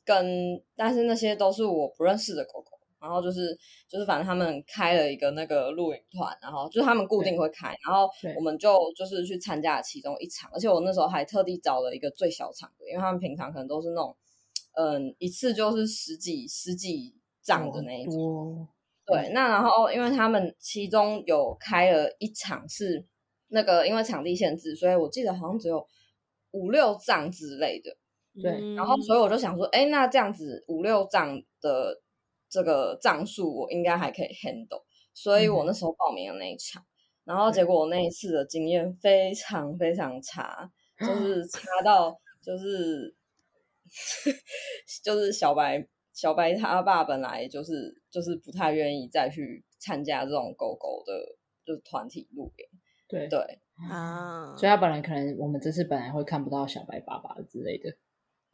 [0.05, 3.55] 跟，但是那些都是我不认识的狗狗，然后就是
[3.87, 14.17] 就是反正他们开了一个那个露营团，然后就是他们固定会开，然后我们就就是去参加了其中一场，而且我那时候还特地找了一个最小场的，因为他们平常可能都是那种，
[14.73, 18.67] 嗯，一次就是十几十几张的那一种，
[19.05, 23.05] 对，那然后因为他们其中有开了一场是。
[23.51, 25.87] 那个因为场地限制，所以我记得好像只有
[26.51, 27.97] 五六帐之类的。
[28.41, 32.01] 对，然后所以我就想说，哎，那这样子五六帐的
[32.49, 34.85] 这个帐数，我应该还可以 handle。
[35.13, 36.87] 所以我那时候报名了那一场，嗯、
[37.25, 43.15] 然后结果我那一次的经验非常非常差，就是 差到就是
[45.03, 51.13] 就是小白小白他爸本来就是就是不太愿意再去参加这种狗狗的，
[51.67, 52.80] 就是团体露营。
[53.11, 53.39] 对对
[53.91, 57.91] 啊，所以他本来可能我们这次本来会看不到小白爸爸之类的。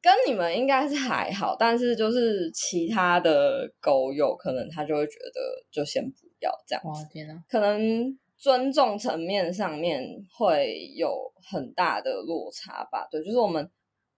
[0.03, 5.41] 跟你们应该是还好，但是就是其他的狗友，可能他就会觉得
[5.71, 7.03] 就先不要这样子。
[7.03, 7.43] 哇天哪！
[7.49, 10.01] 可能尊重层面上面
[10.39, 13.09] 会有很大的落差吧。
[13.11, 13.69] 对，就是我们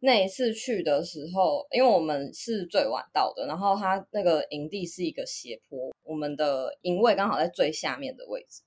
[0.00, 8.60] 那一次去的时候，因为我们是最晚到的，然后他那个营地是一个斜坡，我们的营位刚好在最下面的位置，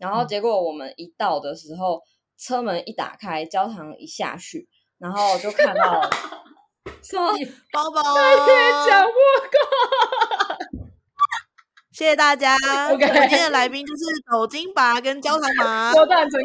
[0.00, 2.02] 然后结果我们一到的时候，嗯、
[2.38, 6.00] 车门一打开，焦糖一下去，然后就看到。
[7.02, 7.30] 什么
[7.72, 8.02] 包包？
[8.02, 9.12] 讲过
[9.52, 9.58] 告，
[11.92, 12.56] 谢谢大家。
[12.88, 15.92] 今天的来宾就是抖金拔跟焦糖麻。
[15.92, 16.40] 太专心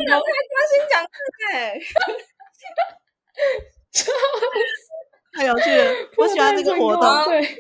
[0.92, 1.10] 讲课
[1.54, 1.80] 哎，
[5.38, 7.26] 太有趣了，我喜欢这个活动。
[7.26, 7.58] 对，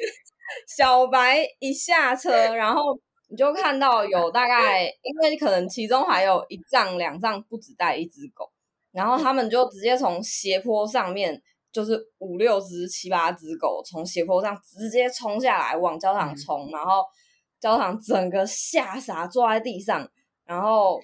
[0.68, 3.00] 小白一下车，然后
[3.30, 8.52] 你就看到有大概，因为可能其中还有一丈两丈不止带一只狗，
[8.92, 11.42] 然后他们就直接从斜坡上面。
[11.72, 17.04] 就是五六只、七八只狗从斜坡上直接冲下来往教堂冲，嗯、然后
[17.60, 20.10] 教堂整个吓傻坐在地上。
[20.46, 21.02] 然后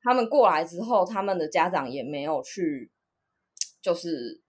[0.00, 2.88] 他们过来之后，他们的家长也没有去，
[3.82, 4.40] 就是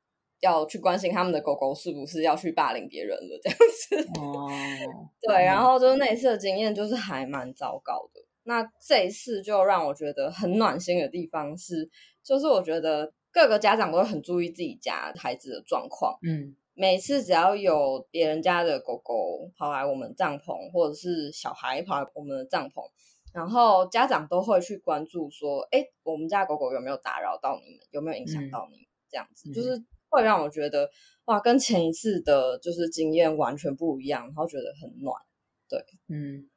[0.43, 4.19] 要去关心他们的狗狗是不是要去霸凌别人了这样子。
[4.19, 4.47] 哦，
[5.27, 8.21] 对，然后就是那一次的经验就是还蛮糟糕的。
[8.43, 11.89] 那这一次就让我觉得很暖心的地方是，
[12.23, 13.13] 就是我觉得。
[13.35, 16.19] 各个家长都会很注意自己家孩子的状况。
[16.21, 22.91] 嗯，每次只要有别人家的狗狗跑来我们帐篷，或者是小孩跑来我们的帐篷，
[23.33, 27.79] 然后家长都会去关注说：“哎，我们家狗狗有没有打扰到你们？
[27.89, 30.89] 有没有影响到你们？”这样子，嗯，就是会让我觉得
[31.25, 35.15] 哇，跟前一次的就是经验完全不一样，然后觉得很暖。
[35.67, 36.47] 对，嗯，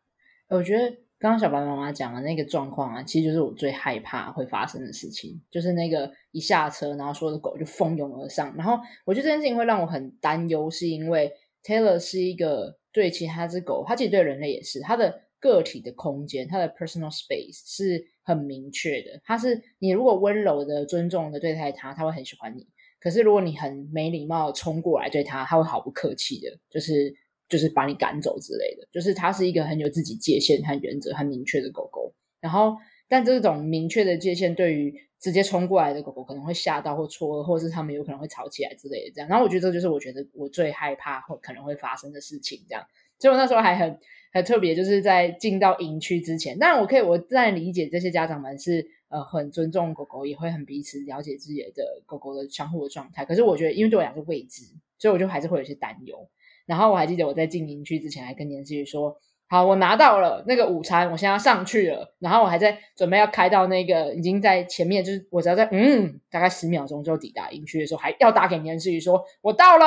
[0.48, 0.96] 我觉得。
[1.18, 8.54] 刚刚小白妈妈讲的那个状况啊，其实就是我最害怕会发生的事情，就是那个一下车，然后所有的狗就蜂拥而上。
[8.54, 11.32] 然后我觉得这件事情会让我很担忧，是因为
[11.64, 19.18] Taylor 是一个对其他只狗，它其实对人类也是，它的个体的空间，它的 personal space 是很明确的。
[19.24, 22.64] 它是你如果温柔的、尊重的对待它，它会很喜欢你；
[23.00, 27.14] 可是如果你很没礼貌冲过来对它，它会毫不客气的，就是。
[27.48, 32.12] 就是把你赶走之类的，就是它是一个很有自己界限和原则很明确的狗狗。
[32.40, 32.74] 然后，
[33.08, 39.12] 但这种明确的界限对于直接冲过来的狗狗可能会吓到或错愕，或者是他们有可能会吵起来之类的。
[39.14, 42.64] 这样，然后我觉得这就是我觉得我最害怕或可能会发生的事情。
[42.68, 42.84] 这样，
[43.20, 43.96] 所以我那时候还很
[44.32, 53.24] 很特别，就是在进到营区之前，但我可以我自然理解这些家长们是呃很尊重狗狗，也会很彼此了解自己的狗狗的相互的状态。
[53.24, 54.62] 可是我觉得，因为对我来说未知，
[54.98, 56.28] 所以我就还是会有些担忧。
[56.66, 59.16] 然后我还记得我在进营区之前还跟年思雨说
[59.48, 69.86] ：“好，我拿到了那个午餐，我现在要上去了。”然后我还在准备要开到那个已经在前面，就是我只要在嗯大概十秒钟就抵达营区的时候，还要打给年思雨说：“我到了。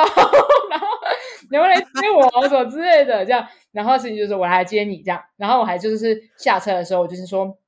[0.70, 0.86] 然后
[1.50, 3.46] 能不能接我什么之类的这样。
[3.72, 5.22] 然后事情就是我来接你这样。
[5.36, 7.58] 然后我还就是下车的时候，我就是说。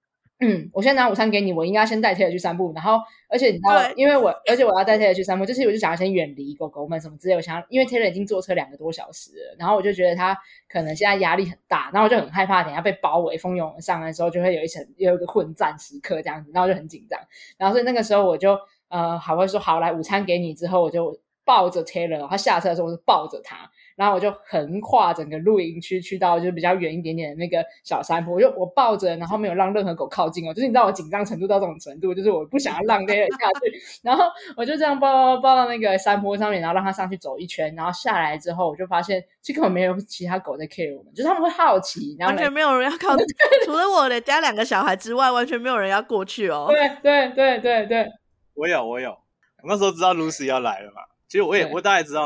[0.45, 10.37] 嗯，我先拿午餐给你，我应该先带 Taylor 去散步，然后而且你知道，因为我 而且我要带 Taylor 去散步，就是我就想要先远离狗狗们什么之类，我想要，因为 Taylor 已经坐车两个多小时了，然后我就觉得他
[10.69, 17.21] 可能现在压力很大，然后我就很害怕，等下被包围蜂拥而上来的时候就会有一层有一个混战时刻这样子，然后就很紧张，
[17.57, 23.71] 然后所以那个时候我就呃，好会说好来午餐给你之后，我就抱着 Taylor，他下车的时候我就抱着他。
[23.97, 34.25] 然后我就横跨整个露营区，去到就是比较远一点点的那个小山坡，我就我抱着，然后没有让任何狗靠近哦，就是你知道我紧张程度到这种程度，就是我不想要让 Taylor 下去， 然后
[34.57, 43.27] 我就这样抱抱抱到那个山坡上面，然后让它上去走一圈，然后下来之后，我就发现这根本没有其他狗在 care 我们，就是他们会好奇，然后完全没有人要靠近，
[43.67, 46.67] 除了我的家两个小孩之外，完全没有人要过去哦。
[46.69, 48.09] 对对对对对，
[48.55, 52.23] 我有我有，我那时候知道 Lucy 要来了嘛，其实我也我大概知道。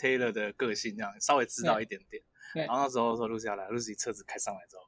[0.00, 2.22] Taylor 的个性这样稍微知道一点点，
[2.66, 4.82] 然后那时候说 Lucy 要来，Lucy 车子开上来之后，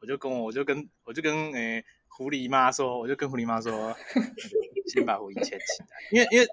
[0.00, 3.96] 我就跟我我就跟我就跟诶、欸、狐狸妈说，我就跟狐狸妈说，
[4.92, 6.46] 先把狐狸牵起来，因为因为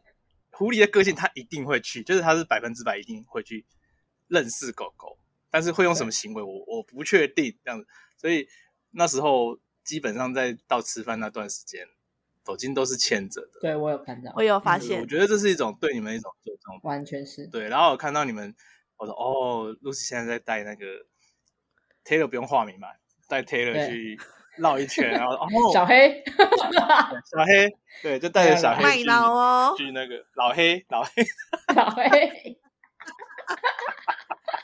[0.51, 3.65] 狐狸的个性，它一定会去，就是它是百分之百一定会去
[4.27, 5.19] 认识狗狗，
[5.51, 7.85] 但是会用什么行为，我我不确定这样子，
[8.17, 8.47] 所以
[8.91, 11.85] 那时候基本上在到吃饭那段时间。
[12.45, 15.01] 抖金都是牵着的，对，我有看到，我有发现。
[15.01, 17.47] 我觉得这是一种对你们一种尊重，完全是。
[17.47, 18.55] 对，然后我看到你们，
[18.97, 20.85] 我说哦，Lucy 现在在带那个
[22.05, 22.87] Taylor，不用化名嘛，
[23.27, 24.19] 带 Taylor 去
[24.57, 26.23] 绕一圈，然后 哦，小黑，
[27.31, 31.25] 小黑，对，就带着小黑去哦，去那个老黑，老黑，
[31.75, 32.59] 老黑。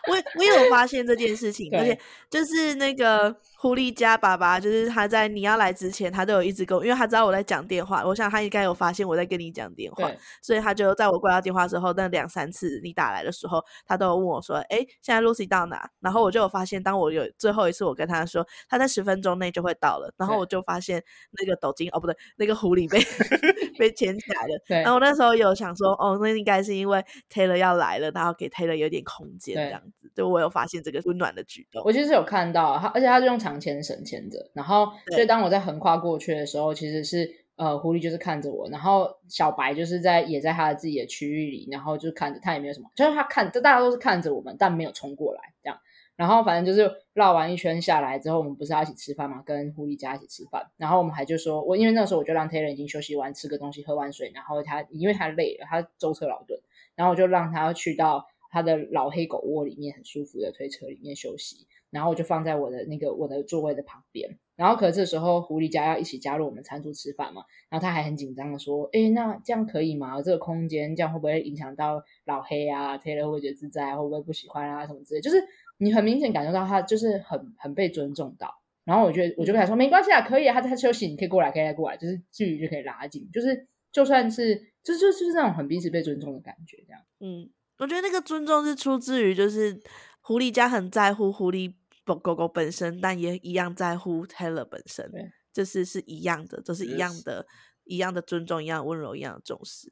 [0.08, 1.98] 我我有发现这件事情，而且
[2.30, 10.10] 就是那个狐狸家爸爸，就是他在你要来之前，他都有一直跟我，因为他知道我在讲电话，我想他应该有发现我在跟你讲电话，
[10.42, 21.04] 所以他就在我挂掉电话之后，那两三次你打来的时候，他都有问我说：“哎，现在 Lucy 到哪？”然后我就有发现，当我有最后一次我跟他说他在十分钟内就会到了，然后我就发现
[21.40, 23.00] 那个抖金哦不对，那个狐狸被
[23.78, 24.82] 被牵起来了。
[24.82, 29.82] 然后我那时候有想说，哦，那应该是因为 Taylor 要来了，然后给 Taylor 有点空间这样。
[30.14, 31.82] 对，我有发现这个温暖的举动。
[31.86, 34.50] 我其实有看到他，而且他是用长牵绳牵着。
[34.54, 45.80] 然后，所以当我在横跨过去的时候，其实是呃，狐狸就是看着我，然后小白就是在也在他的自己的区域里，然后就看着他也没有什么，就是他看，就大家都是看着我们，但没有冲过来这样。
[46.16, 50.70] 然后反正就是绕完一圈下来之后，我们不是要一起吃饭嘛，跟狐狸家一起吃饭。
[50.78, 56.60] 然后我们还就说，我因为那时候我就让 Taylor 已经休息完，吃个东西，喝完水，然后他因为他累了，他舟车劳顿，
[56.96, 58.28] 然后我就让他去到。
[58.52, 64.38] 他的老黑狗窝里面很舒服的推车里面休息，然后我就放在我的那个我的座位的旁边。
[64.56, 70.22] 然后可是这时候狐狸家要一起加入我们餐桌吃饭嘛，然后他还很紧张的说：“哎，那这样可以吗？
[70.22, 74.86] 这个空间这样会不会影响到老黑啊？Taylor 会觉得自在，会不会不喜欢啊？
[74.86, 75.22] 什么之类？
[75.22, 75.44] 就是
[75.78, 78.54] 你很明显感受到他就是很很被尊重到。
[78.84, 87.50] 然后我觉得我就跟他说：没关系啊，可以啊，他在休息，你可以过来，可以来过来，就是距离就可以拉近，就是就算是就就就是那种很彼此被尊重的感觉，这样，嗯。”
[87.82, 89.82] 我觉得那个尊重是出自于，就是
[90.22, 91.74] 狐狸家很在乎狐狸
[92.06, 95.12] 狗狗狗本身，但也一样在乎 Taylor 本身，
[95.52, 97.48] 就是是一样的，就是一样的，
[97.86, 99.92] 一样的尊重，一样的温柔，一样的重视。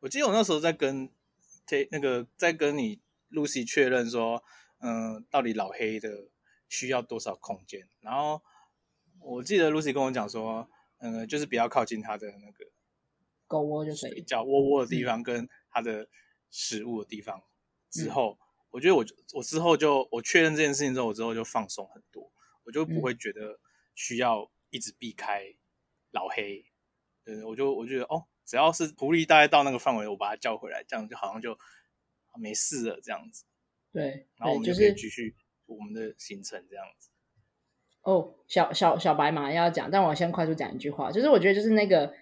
[0.00, 1.10] 我记得我那时候在跟
[1.66, 4.42] T 那个在跟你 Lucy 确认说，
[4.78, 6.28] 嗯、呃，到底老黑的
[6.70, 7.86] 需要多少空间？
[8.00, 8.40] 然后
[9.20, 12.64] 我记得 Lucy 跟我讲说，嗯、呃，就是比较靠近他的那个
[13.46, 16.08] 狗窝，就是睡觉窝窝的地方，跟他的。
[16.56, 17.42] 食物的地方
[17.90, 22.30] 之后，嗯、我觉得我我之后就我确认这件事情之后，我之后就放松很多，
[22.62, 23.58] 我就不会觉得
[23.96, 25.52] 需要一直避开
[26.12, 26.64] 老黑。
[27.24, 31.58] 嗯，我就我觉得哦，只要是狐狸大概到那个范围，我把它叫回来，这样就好像就
[32.38, 33.44] 没事了这样子。
[33.92, 35.34] 对，然后我们就可以继续
[35.66, 37.10] 我们的行程这样子。
[38.02, 42.14] 哦，小小小白马要讲，但我先快速讲一句话，就是我觉得就是那个。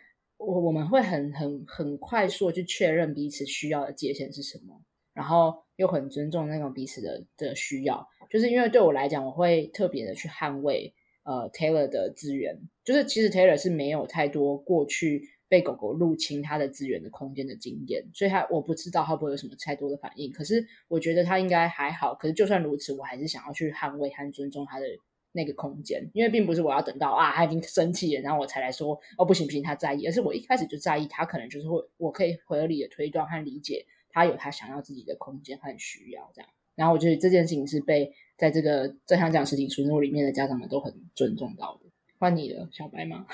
[0.44, 4.82] 我我们会很很很快速的去确认彼此需要的界限是什么，
[5.14, 10.92] 然后又很尊重那种彼此的的需要，就是因为对我来讲，我会特别的去捍卫
[11.24, 24.86] 呃 Taylor 的资源，就是其实 Taylor 是没有太多过去被狗狗入侵他的资源的空间的经验，所以他我不知道他会不会有什么太多的反应，可是我觉得他应该还好，可是就算如此，我还是想要去捍卫和尊重他的。
[25.32, 36.50] 那个空间，因为并不是我要等到啊他已经生气了，然后我才来说哦不行不行，他在意，而是我一开始就在意他，可能就是会我可以合理的推断和理解他有他想要自己的空间和需要这样。
[36.74, 41.90] 然后我觉得这件事情是被在这个正向讲实体村落里面的家长们都很尊重到的。
[42.18, 43.26] 换你了，小白吗，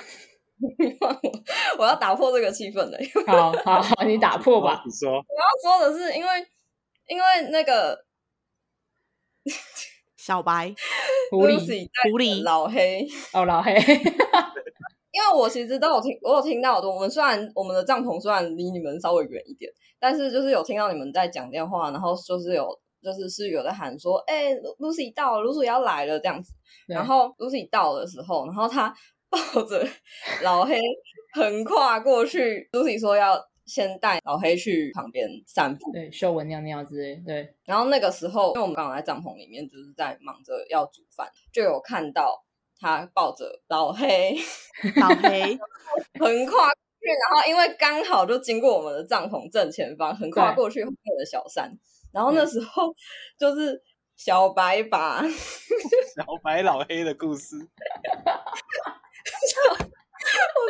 [1.78, 2.98] 我要打破这个气氛的。
[3.26, 4.82] 好好好， 你打破吧。
[4.84, 6.28] 你说，我要说的是，因为
[7.06, 8.04] 因为那个。
[10.28, 10.74] 小白，
[11.30, 13.72] 狐狸，狐狸，老黑，哦，老黑。
[15.10, 22.68] 因为我其实都有听，我有听到，我们虽然我们的帐篷虽然离你们稍微远一点，但是就是有听到你们在讲电话，然后就是有，
[23.02, 26.52] 就是是有在喊说，哎，Lucy 到了，Lucy 要来了这样子。
[26.86, 28.94] 然后 Lucy 到的时候，然后他
[29.30, 29.82] 抱着
[30.44, 30.78] 老黑
[31.32, 33.42] 横跨过去，Lucy 说要。
[33.68, 37.54] 先带老黑去旁边散步，对，嗅闻尿尿之类，对。
[37.64, 42.42] 然后那个时候，因为我们刚好在帐篷里面，就是在忙着要煮饭，就有看到
[42.80, 44.36] 他抱着老黑，
[44.96, 45.58] 老黑
[46.18, 51.70] 横跨过去，然后因为刚好就经过我们的帐篷正前方，横跨过去后面的小山。
[52.10, 52.94] 然后那时候
[53.38, 53.78] 就是
[54.16, 57.54] 小白把小白老黑的故事。
[59.70, 59.84] 我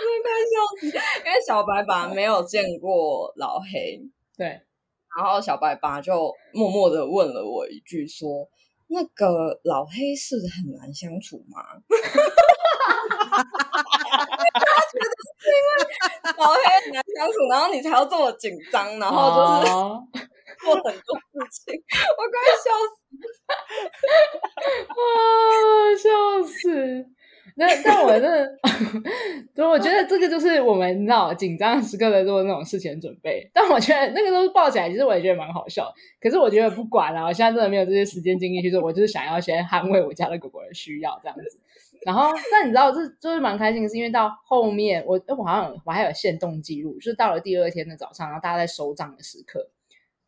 [0.00, 0.86] 真的快笑死，
[1.26, 4.00] 因为小白爸没有见过老黑，
[4.36, 4.46] 对，
[5.16, 8.48] 然后小白爸就默默的问了我一句，说
[8.88, 11.62] ：“那个老黑是很难相处吗？”
[14.58, 15.76] 他觉得是因为
[16.38, 20.24] 老黑很难相处，然后你才要这么紧张，然后就是
[20.64, 20.92] 做很多事
[21.64, 21.74] 情，
[22.16, 22.98] 我快笑死，
[24.98, 25.00] 啊，
[25.96, 26.06] 笑
[26.46, 27.06] 死。
[27.56, 28.58] 那但我真的，
[29.54, 33.50] 所以我觉得这个就是我们你知道紧张时刻的做那种事前准备。
[33.52, 35.92] 但我觉得那个都是抱起来，其实我也觉得蛮好笑。
[36.20, 41.58] 可是我觉得不管了，我现在真的没有这些时间精力去做，我就是想要先捍卫我家的狗狗的需要这样子。
[42.06, 49.68] 然后，但你知道，这就是蛮开心的，是因为到后面我我好像我还有限动记录，就是到了第二天的早上，然后大家在收账的时刻，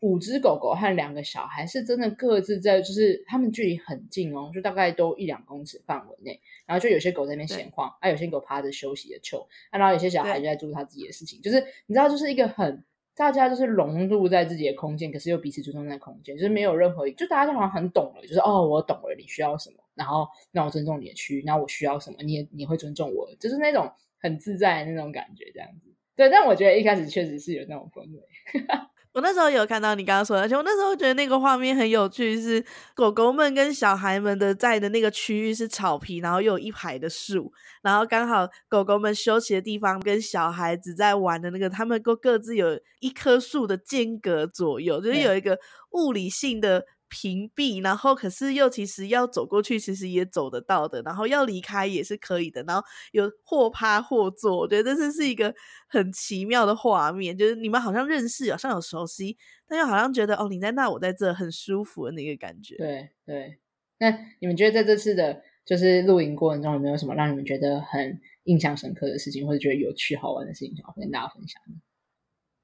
[0.01, 12.85] 五只狗狗和两个小孩是真的各自在，就是他们距离很近哦，就大概都一两公尺范围内，然后就有些狗在那边闲晃，啊，有些狗趴着休息的球，啊，然后有些小孩就在做他自己的事情，就是你知道，就是一个很。
[13.17, 25.93] 大家就是融入在自己的空间，可是又彼此尊重在空间，就是没有任何，就大家就好像很懂了，就是哦，我懂了，你需要什么，然后让我尊重你的区域，然后我需要什么，你也你会尊重我，就是那种很自在的那种感觉，这样子。
[26.17, 28.23] 对，但我觉得一开始确实是有那种氛围。
[29.13, 37.53] 我那时候有看到你刚刚说的，而且我那时候觉得那个画面很有趣，是狗狗们跟小孩们的在的那个区域是草皮，然后又有一排的树，
[37.83, 45.59] 然后刚好狗狗们休息的地方跟小孩子在玩的那个，他们都各自有一棵树的间隔左右，就是有一个
[45.91, 46.85] 物理性的。
[47.11, 52.83] 屏蔽，然后可是又其实要走过去，其实也走得到的，然后要离开也是可以的，然后
[53.13, 55.53] 有或趴或坐，我觉得这是一个
[55.89, 59.37] 很奇妙的画面，就是你们好像认识，好像有熟悉，
[59.67, 62.77] 但又好像觉得哦，你在那，我在这，很舒服的那个感觉。
[62.77, 63.59] 对对，
[63.99, 71.75] 那你们觉得在这次的，就是露营过程中有没有什么让你们觉得很印象深刻的事情，或者觉得有趣好玩的事情，想要跟大家分享呢？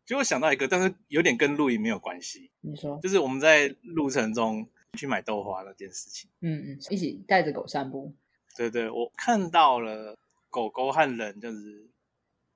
[0.07, 2.52] 就会想到一个，但是有点跟露营没有关系。
[2.61, 6.30] 你说，就是我们在路程中去买豆花那件事情。
[6.40, 8.14] 嗯嗯，一起带着狗散步。
[8.57, 10.16] 对对，我看到了
[10.48, 11.90] 狗狗和人，就是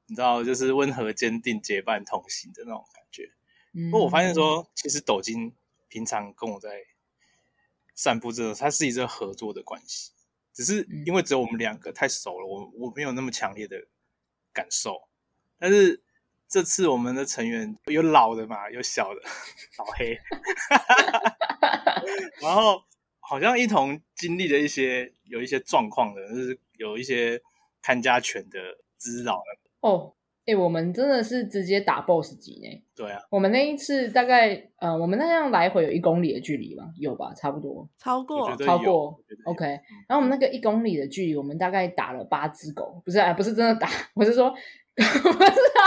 [0.06, 3.28] 你知道，就是温和坚定结伴同行的那种感觉。
[3.90, 5.52] 不过、嗯、我发现说，其实抖金
[5.88, 6.84] 平常跟我在
[7.96, 10.12] 散步这种，它是一个合作的关系，
[10.52, 13.88] 只是因为只有我们两个太熟了，我我没有那么强烈的
[14.52, 15.08] 感受，
[15.58, 16.00] 但是。
[16.50, 19.20] 这次我们的成员有老的嘛，有小的，
[19.78, 20.18] 老黑，
[22.42, 22.82] 然后
[23.20, 27.40] 好像一同经历了一些有一些状况的，就是有一些
[27.80, 28.58] 看家犬的
[28.98, 29.40] 滋扰
[29.82, 30.12] 哦，
[30.44, 32.82] 哎，我们真的是直接打 BOSS 级呢。
[32.96, 37.32] 对啊，我们那一次大概，呃，我们那样来回有一公里的距离吧，有吧？
[37.32, 39.20] 差不多，超过，超过。
[39.44, 39.64] OK，
[40.08, 44.52] 然后我们那个一公里的距离，我们大概打了八只狗，不是，啊，不是真的打，我是说。
[45.00, 45.82] 不是啊，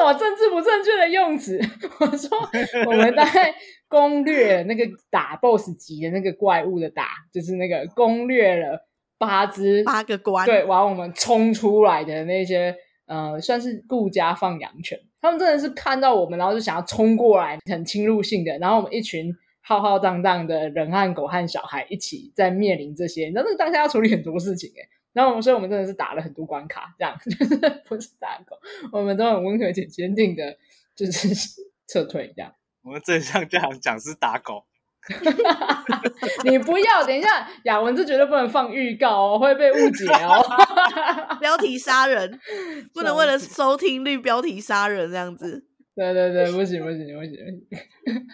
[0.00, 1.60] 什么政治不正确的用词？
[2.00, 2.38] 我说
[2.86, 3.54] 我们大概
[3.86, 8.88] 攻略那个打 BOSS 级的那个怪物的打，就是那个攻略了
[9.18, 12.74] 八只八个关，对，往我们冲出来的那些
[13.06, 19.30] 呃，算是顾家放羊犬，他们真的是看到我们，然后就想要冲过来，很侵入性的，然后我们一群
[19.60, 24.99] 浩浩荡荡的人和狗和小孩一起在面临这些，你知道那个当下要处理很多事情哎。
[25.12, 27.56] 然后我们，所以我们真的是打了很多关卡，这样 就是
[27.86, 28.56] 不是打狗，
[28.92, 30.56] 我们都很温和且坚定的，
[30.94, 31.28] 就是
[31.88, 32.54] 撤退这样。
[32.82, 34.64] 我们正向这样讲是打狗，
[36.44, 40.42] 你不要等一下，雅文这绝对不能放预告哦，会被误解哦。
[41.40, 42.38] 标题杀人，
[42.94, 45.66] 不能为了收听率标题杀人这样子。
[45.94, 48.26] 对对对，不行不行不行不行。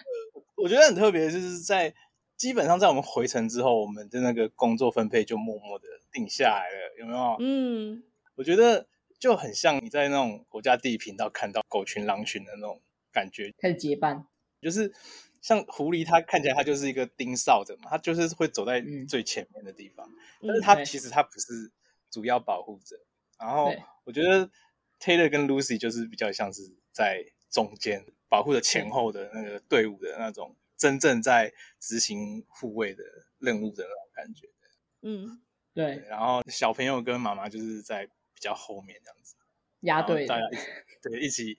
[0.55, 1.93] 我觉得很特别，就是在。
[2.37, 7.35] 基本上在我们回程之后，我们的那个工作分配就默默的定下来了，有没有？
[7.39, 8.03] 嗯，
[8.35, 12.79] 我觉得就很像你在那种国家地理频道看到狗群、狼群的那种
[13.11, 14.27] 感觉，开始结伴。
[14.61, 14.93] 就是
[15.41, 20.07] 像狐狸，它看起来它就是一个盯梢的嘛，它就是会走在最前面的地方，
[20.41, 21.71] 嗯、但是它其实它不是
[22.11, 22.95] 主要保护者。
[23.39, 23.73] 嗯、然后
[24.03, 24.47] 我觉得
[24.99, 26.61] Taylor 跟 Lucy 就是比较像是
[26.91, 30.55] 在中间保护着前后的那个队伍的那种。
[30.77, 33.03] 真正在执行护卫的
[33.39, 34.47] 任务的那种感觉，
[35.01, 35.41] 嗯，
[35.73, 39.35] 对，然后小朋友跟妈妈就是在比较后面这样子，
[39.81, 40.67] 压队，大家一起
[41.01, 41.57] 对一起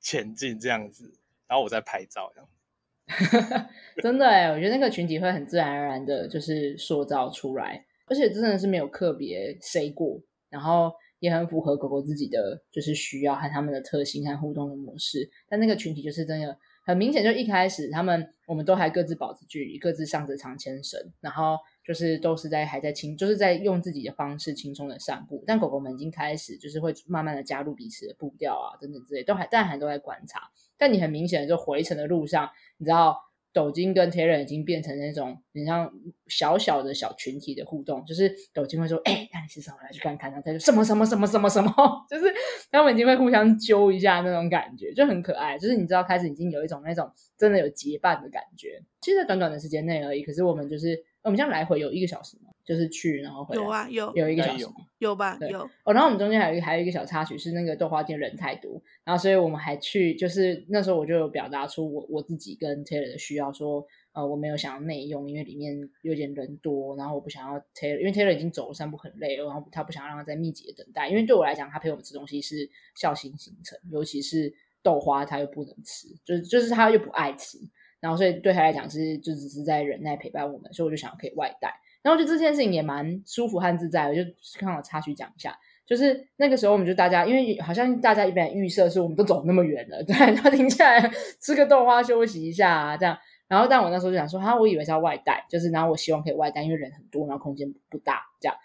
[0.00, 1.12] 前进这样子。
[1.48, 3.68] 然后我在拍照这样
[4.00, 15.28] 真的哎，我觉得那个群体会很自然而然的，就是塑造出来，而且真的是没有特别 say 过，然后也很符合狗狗自己的就是需要和他们的特性和互动的模式。
[15.48, 16.56] 但那个群体就是真的。
[16.84, 25.44] 很明显，就一开始他们，我们都还各自保持距离，各自上着长牵绳，然后就是都是在还在轻，就是在用自己的方式轻松的散步。
[25.46, 30.50] 但狗狗们已经开始，就是会慢慢的加入彼此的步调啊，等等之类，都还但还都在观察。
[30.76, 33.29] 但你很明显的就回程的路上，你知道。
[33.52, 35.92] 抖金跟 t e r e n 已经变成那种你像
[36.28, 39.76] 小小的小群体的互动，就是抖金会说：“哎、那你是什么？
[39.82, 41.72] 来去看看。”然后他就什么什么什么什么什么，
[42.08, 42.32] 就是
[42.70, 45.58] 他们已经会互相揪一下那种感觉，就很可爱。
[45.58, 48.80] 就是你知道，开始已经有一种那种真的有结伴的感觉。
[49.00, 52.50] 其实在短短的时间内而已，可是我们就是我们这样来回有一个小时嘛。
[52.70, 53.60] 就是去然后回来。
[53.60, 54.64] 有啊，有有一个小时，
[54.98, 55.36] 有吧？
[55.40, 55.92] 有哦。
[55.92, 77.58] 然后我们中间还有一个还有一个小插曲是那个豆花店人太多，然后所以我们还去，就是那时候我就有表达出我我自己跟 Taylor 的需要，说呃我没有想要内用，因为里面有点人多，然后我不想要 Taylor，因为 Taylor 已经走了散步很累了，然后他不想让他在密集的等待，因为对我来讲，他陪我们吃东西是孝心行程，尤其是豆花他又不能吃，就是就是他又不爱吃。
[78.00, 81.70] 然后，所以对他来讲是就只是在忍耐陪伴我们，所以我就想要可以外带。
[82.02, 84.22] 然后就这件事情也蛮舒服和自在，我就
[84.58, 85.56] 刚好插曲讲一下。
[85.86, 93.18] 就是那个时候，我们就大家，因为好像大家一般预设是我们都走那么远了，对， 然后停下来吃个豆花休息一下啊，这样。
[93.48, 98.56] 然后，但我那时候就想说，哈，我以为是要外带，就是然后我希望可以外带，因为人很多，然后空间不大，这样。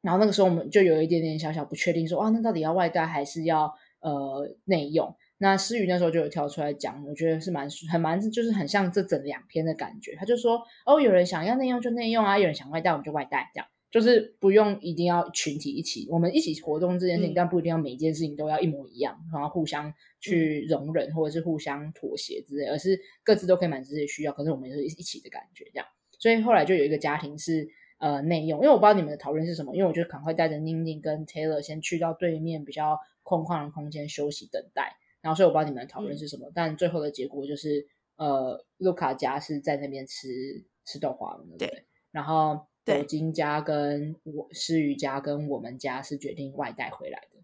[0.00, 5.16] 然后那个时候我们就有一点点小小不确定说，说啊，那到底要外带还是要呃内用？
[5.38, 10.14] 那诗雨那时候就有跳出来讲，我觉得是蛮很蛮，就是很像这整两篇的感觉。
[10.16, 25.86] 他就说，哦，有人想要内用就内用啊，有人想外带我们就外带，这样就是不用一定要群体一起，我们一起活动这件事情，嗯、但不一定要每一件事情都要一模一样，然后互相去容忍或者是互相妥协之类，而是各自都可以满足自己的需要，可是我们是一起的感觉，这样。
[26.18, 27.68] 所以后来就有一个家庭是
[27.98, 34.96] 呃内用，因为我不知道你们的讨论是什么，因为我就赶快带着宁宁跟 Taylor 先去到对面比较空旷的空间休息等待。
[35.20, 41.68] 然后，所以我不知道你们讨论是什么，嗯、但最后的结果就是，呃，卢卡家是在那边吃吃豆花了，对不对？
[41.68, 47.40] 对，然后朵金家跟我诗瑜家跟我们家是决定外带回来的。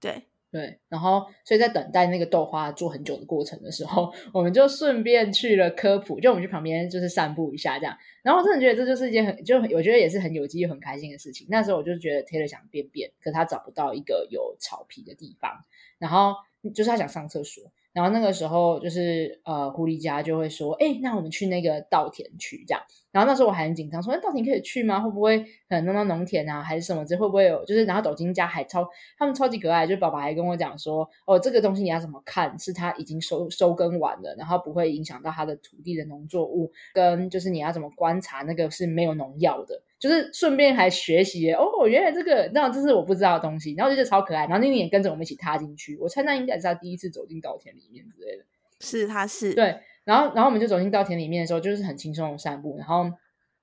[0.00, 0.26] 对
[0.56, 7.94] 对，然后所以在等待那个豆花做很久的过程的时候，我们就顺便去了科普，就我们去旁边就是散步一下这样。
[8.22, 11.46] 然后我真的觉得这就是一件很就我觉得也是很有机又很开心的事情。
[11.50, 15.50] 那时候我就觉得 Taylor 想便便，可他找不到一个有草皮的地方，
[15.98, 16.34] 然后。
[16.74, 17.62] 就是他想上厕所，
[17.96, 22.82] 然后那个时候就是呃，狐狸家就会说，哎，那我们去那个稻田去这样。
[23.10, 25.00] 然后那时候我还很紧张，说，哎，稻田可以去吗？
[25.00, 27.02] 会不会可能弄到农田啊，还是什么？
[27.06, 27.64] 这会不会有？
[27.64, 28.86] 就是然后斗金家还超，
[29.16, 32.58] 他们超级可爱，就是爸爸还跟我讲说，哦，这个东西你要怎么看？
[32.58, 39.80] 是他已经收收耕完了，然后不会影响到他的土地的农作物，跟就是你要怎么观察那个是没有农药的。
[39.98, 45.96] 就是顺便还学习哦，原来这个那这是我不知道的东西，然后就觉得超可爱，然后宁宁也跟着我们一起踏进去。
[45.98, 48.44] 我猜那应该是他第一次走进稻田里面之类的。
[48.80, 49.76] 是，他是对。
[50.04, 52.76] 然后，然后我们就走进稻田里面的时候，就是很轻松的散步。
[52.78, 53.10] 然后，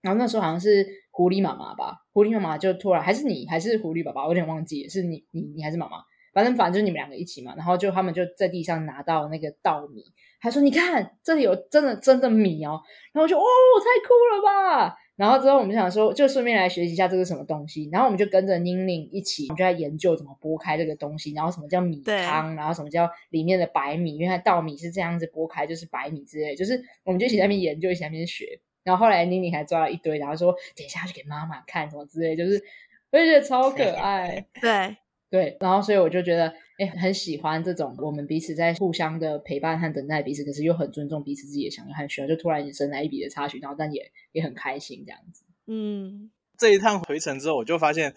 [0.02, 5.98] 然后那时候好像是狐狸妈妈吧，狐狸妈妈就突然还是你还是狐狸爸爸，我有点忘记是你你你还是妈妈，
[6.34, 7.54] 反正反正就是你们两个一起嘛。
[7.56, 10.04] 然后就他们就在地上拿到那个稻米，
[10.42, 12.82] 还说你看这里有真的真的米哦。
[13.14, 13.44] 然后我就哦，
[13.80, 14.98] 太酷了吧！
[15.16, 17.88] 然后之后我们就想说，就顺便来学习一下这个什么东西。
[17.92, 21.34] 然后我们就跟着宁宁一起，我们就在研究怎么剥开这个东西。
[21.34, 26.56] 然后什么叫米糠，然后什么叫里面的白米，因为它稻米是这样子剥开，就是白米之类。
[26.56, 28.60] 就是我们就一起在那边研究，一起在那边学。
[28.84, 32.64] 然后后来宁宁还抓了一堆，然后说等一下去给妈妈看什么之类，就是
[33.12, 34.46] 我就觉得超可爱。
[34.60, 34.98] 对。
[35.30, 45.44] 对，然后所以我就觉得，哎，很喜欢这种我们彼此在互相的陪伴和等待彼此，可是又很尊重彼此自己的想要和需要，就突然生来一笔的插曲，然后但也也很开心这样子。
[45.68, 48.16] 嗯，这一趟回程之后，我就发现，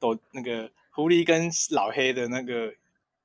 [0.00, 2.74] 都那个狐狸跟老黑的那个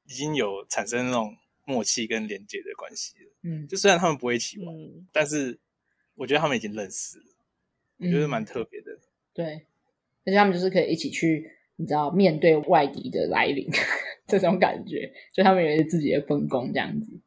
[0.05, 1.35] 已经有产生那种
[1.65, 3.31] 默契跟连接的关系了。
[3.41, 5.57] 嗯，就虽然他们不会一起玩，嗯、但是
[6.13, 7.25] 我觉得他们已经认识了，
[7.97, 8.91] 我觉得蛮特别的。
[8.91, 9.01] 嗯、
[9.33, 9.45] 对，
[10.25, 11.49] 而且他们就是可以一起去。
[11.81, 13.67] 你知道面对外敌的来临
[14.27, 17.19] 这种感觉，就他们有自己的分工这样子，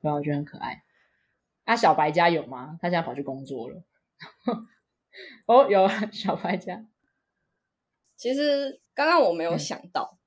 [0.00, 0.82] 然后我觉得很可爱。
[1.62, 2.76] 啊，小白家有吗？
[2.82, 3.84] 他现在跑去工作了。
[5.46, 6.84] 哦，有 小白家。
[8.16, 10.18] 其实刚刚我没有想到，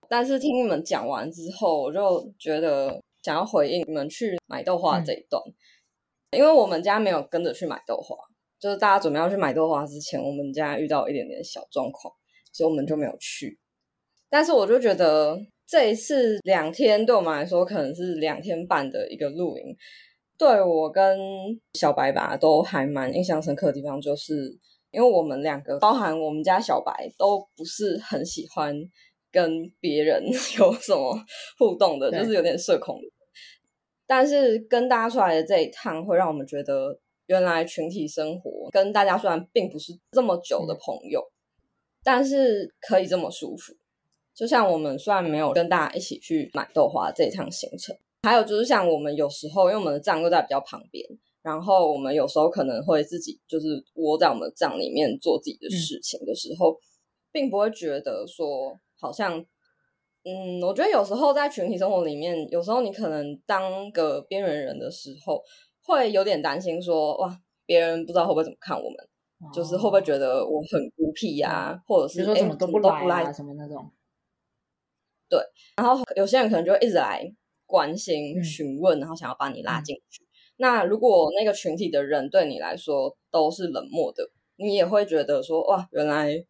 [0.00, 5.42] 嗯、但是听你们讲完之后，我就觉得想要回应你们去买豆花这一段，
[6.30, 8.16] 嗯、因为我们家没有跟着去买豆花，
[8.58, 12.14] 就是大家准备要去买豆花之前，我们家遇到一点点小状况。
[12.52, 13.58] 所以我们就没有去，
[14.28, 19.76] 但是我就觉得这一次两天对我们来说可能是两天半的一个露营，
[20.36, 21.18] 对我跟
[21.74, 24.56] 小白吧都还蛮印象深刻的地方，就是
[24.90, 28.76] 因为我们两个，包含我们家小白都不是很喜欢
[29.30, 29.50] 跟
[29.80, 30.22] 别人
[30.58, 31.18] 有什么
[31.58, 33.00] 互动的，就是有点社恐。
[34.06, 36.98] 但是跟大家出来的这一趟，会让我们觉得
[37.28, 41.31] 原来群体生活跟大家虽然并不是这么久的朋友。
[42.04, 43.72] 但是可以这么舒服，
[44.34, 51.06] 就像我们虽然没有跟大家一起去买豆花这一趟行程，还有就是像我们有时候，因为我们的帐又在比较旁边，
[51.42, 56.78] 然后我们有时候可能会自己就是窝在我们的帐里面做自己的事情的时候，嗯、
[57.30, 59.38] 并不会觉得说好像，
[60.24, 65.42] 嗯，我觉得有时候在群体生活里面，有时候你可能当个边缘人的时候，
[65.84, 67.36] 会有点担心说，哇，
[67.66, 68.96] 别人不知道会不会怎么看我们。
[69.52, 73.90] 就是会不会觉得我很孤僻呀、啊，嗯、或者是说什么都不来啊，什么那种。
[75.28, 75.40] 对，
[75.76, 77.24] 然后有些人可能就会一直来
[77.66, 80.22] 关心、询问，然后想要把你拉进去。
[80.22, 86.44] 嗯、那如果那个群体的人对你来说都是冷漠的，你也会觉得说哇，原来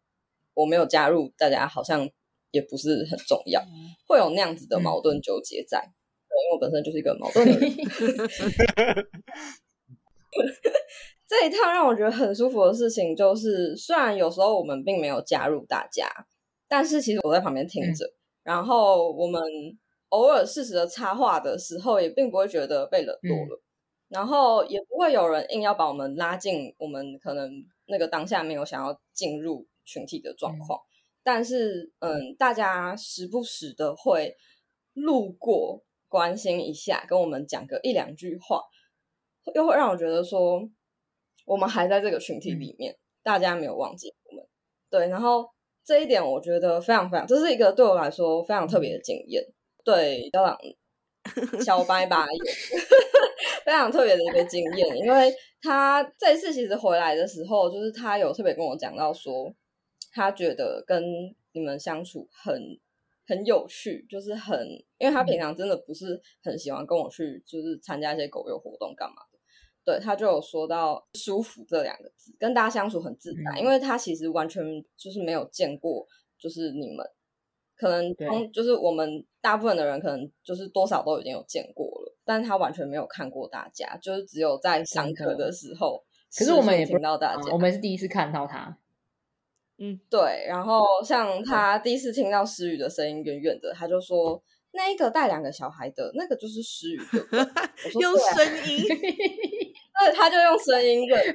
[0.53, 2.09] 我没有加入，大家好像
[2.51, 5.81] 也不是很重要，嗯、会有那样子的矛盾纠结在。
[6.33, 7.71] 因为我本身就是一个矛盾的人。
[11.39, 16.07] 这一趟让我觉得很舒服的事情，就是虽然有时候我们并没有加入大家，
[16.67, 18.05] 但是其实我在旁边听着。
[18.05, 19.41] 嗯然后我们
[20.09, 23.63] 偶尔适时的插话的时候，也并不会觉得被冷落了，嗯、
[24.09, 27.49] 然后也不会有人硬要把我们拉进我们可能
[27.85, 30.77] 那个当下没有想要进入群体的状况。
[30.77, 30.91] 嗯、
[31.23, 34.35] 但是，嗯，大家时不时的会
[34.91, 38.61] 路过关心一下，跟我们讲个一两句话，
[39.55, 40.67] 又会让我觉得说
[41.45, 44.45] 我们还在这个群体里面，嗯、大家没有忘记我们。
[44.89, 45.49] 对，然后。
[45.85, 49.43] 这一点我觉得非常非常，这是一个对我来说非常特别的经验。
[49.83, 50.57] 对，校长
[51.59, 52.25] 小白吧，
[53.65, 55.29] 非常特别的一个经验，因为
[55.61, 59.53] 他这一次其实回来的时候，就是他有特别跟我讲到说，
[60.13, 61.03] 他觉得跟
[61.51, 62.57] 你们相处很
[63.27, 64.57] 很有趣，就是很，
[64.99, 69.15] 因为他平常真的不是很喜欢跟我去，就是参加一些狗友活动干嘛。
[69.85, 74.63] 对，他就有说到舒服这两个字，跟大家相处很自在，嗯、因为他其实完全
[74.95, 76.07] 就是没有见过，
[76.39, 77.05] 就是你们
[77.75, 86.01] 可能通就是我们大部分的人可能就是多少都已经有见过了，但是他完全没有看过大家，就是只有在上课的时候，
[86.37, 88.77] 可是我们也听到大家，我们是第一次看到他，
[89.79, 98.83] 嗯，对，然后像他第一次听到诗雨的声音远远的，他就说那一个带两个小孩的那个就是诗雨，我说 用声音。
[99.99, 101.31] 对，他就用声音对，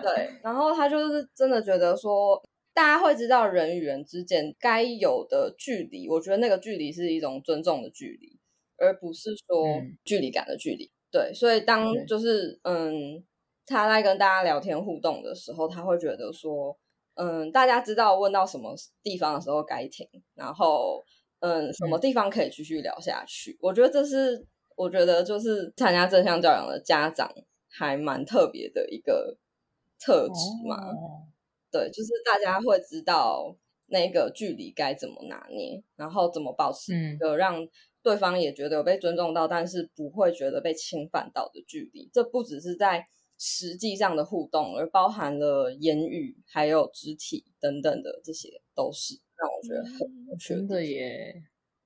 [0.00, 2.42] 对，然后他就是真的觉得说，
[2.72, 8.38] 大家会知道人与人之间该有的距离，我觉得那个距离是一种尊重的距离，
[8.78, 9.64] 而不是说
[10.04, 10.86] 距离感的距离。
[10.86, 13.22] 嗯、对，所以当就是嗯，
[13.66, 16.76] 他在跟大家聊天互动的时候，他会觉得说，
[17.16, 21.04] 嗯，大家知道问到什么地方的时候该停，然后
[21.40, 23.52] 嗯，什么地方可以继续聊下去。
[23.52, 24.44] 嗯、我觉得这是
[24.74, 27.30] 我觉得就是参加正向教养的家长。
[27.72, 29.38] 还蛮特别的一个
[29.98, 31.22] 特质嘛，oh.
[31.70, 33.56] 对，就是大家会知道
[33.86, 37.64] 那个距离该怎么拿捏，然后怎么保持一个让
[38.02, 42.10] 对方也觉得有被尊重到，嗯、但是不会觉得被侵犯到的距离。
[42.12, 43.04] 这不只是在
[43.38, 51.34] 实际上的互动，而包含了言语、还有肢体等等的，这些都是让我觉得很真的耶。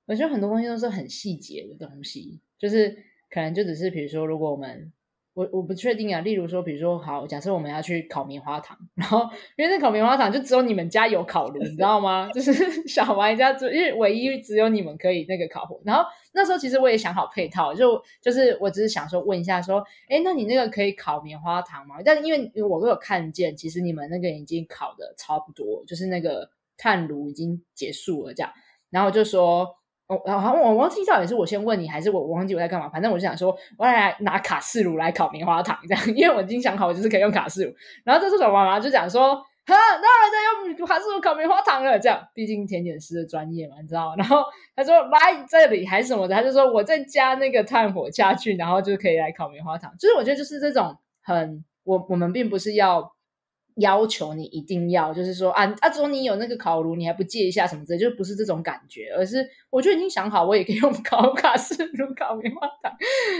[0.07, 2.89] 我觉得很多东西都是很细节的东西，就是
[3.29, 4.91] 可能就只是比如说，如果我们。
[5.35, 12.29] 我我不确定啊，例如说，比如说，好，假设我们要去烤棉花糖，然后因为那烤棉花糖就只有你们家有烤炉，你知道吗？
[12.33, 15.77] 就是小白家就因为唯一只有你们可以那个烤火。
[15.83, 21.97] 然后那时候其实我也想好配套，就就是我只是想说问一下，说，哎，那你那个可以烤棉花糖吗？
[22.05, 28.49] 但因为我都有看见，其实你们那个已经烤的差不多，就是那个炭炉已经结束了这样，
[28.89, 29.75] 然后就说。
[30.07, 32.87] 哦，然后我忘记到底是我先问你，还是我忘记我在干嘛？
[32.89, 37.73] 反正我就想说，我要来拿卡式炉来烤棉花糖，这样， 因为我已经想好，我就是可以用卡式炉。
[38.03, 39.35] 然后这时候妈妈就讲说，
[39.65, 44.13] 哈，那我在用卡式炉烤棉花糖了，这样，毕竟甜点师的专业嘛，你知道？
[44.19, 44.43] 然后
[44.75, 49.91] 他说来这里还是什么的，他就说我再加那个炭火下去，然后就可以来烤棉花糖。
[49.97, 53.14] 就是我觉得就是这种很，我我们并不是要。
[53.75, 62.95] 要求你一定要，就是说啊啊，只有你有那个烤炉，你还不借一下什么之类，就不是这种感觉，而是我就已经想好，我也可以用烤卡式炉烤棉花糖。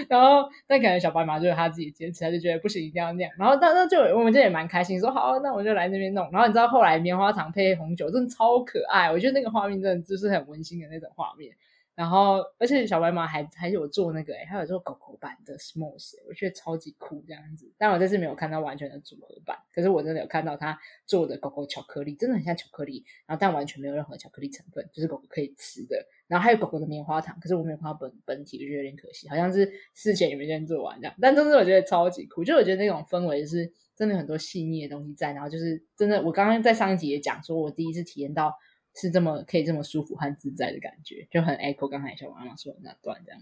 [0.10, 3.32] 然后，但可能小白马就是他自己坚持，他就觉得不行，一定要那样。
[3.38, 6.30] 然后，但那就我们这也蛮开心，说好，那我就来那边弄。
[6.32, 11.52] 然后你知道后来棉花糖配红酒，真的超可爱，我觉得那个画面真的就是很温馨的那种画面。
[11.96, 17.72] 然后，而且小白马还还有做那个，诶还有做狗狗版的 smooth，我觉得超级酷这样子。
[17.78, 26.06] 但我这次没有看到完全的组合版，可是我真的有看到他做的狗狗巧克力，真的很像巧克力，然后但完全没有任何巧克力成分，就是狗狗可以吃的。
[26.28, 31.16] 然后还有狗狗的棉花糖，可是我没有看到本本体，我觉得有点可惜，好像是事前也没先做完这样。
[31.22, 38.54] 但真的我觉得超级酷，就我觉得那种氛围是真的很多细腻的东西在，然后就是真的，我刚刚在上一集也讲说，我第一次体验到。
[38.96, 43.42] 是这么可以这么舒服和自在的感觉，就很 echo 刚才小妈妈说的那段这样。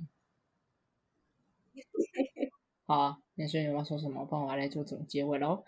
[2.86, 4.28] 好啊，那所以你要说什么？
[4.30, 5.64] 帮我来做总结尾喽。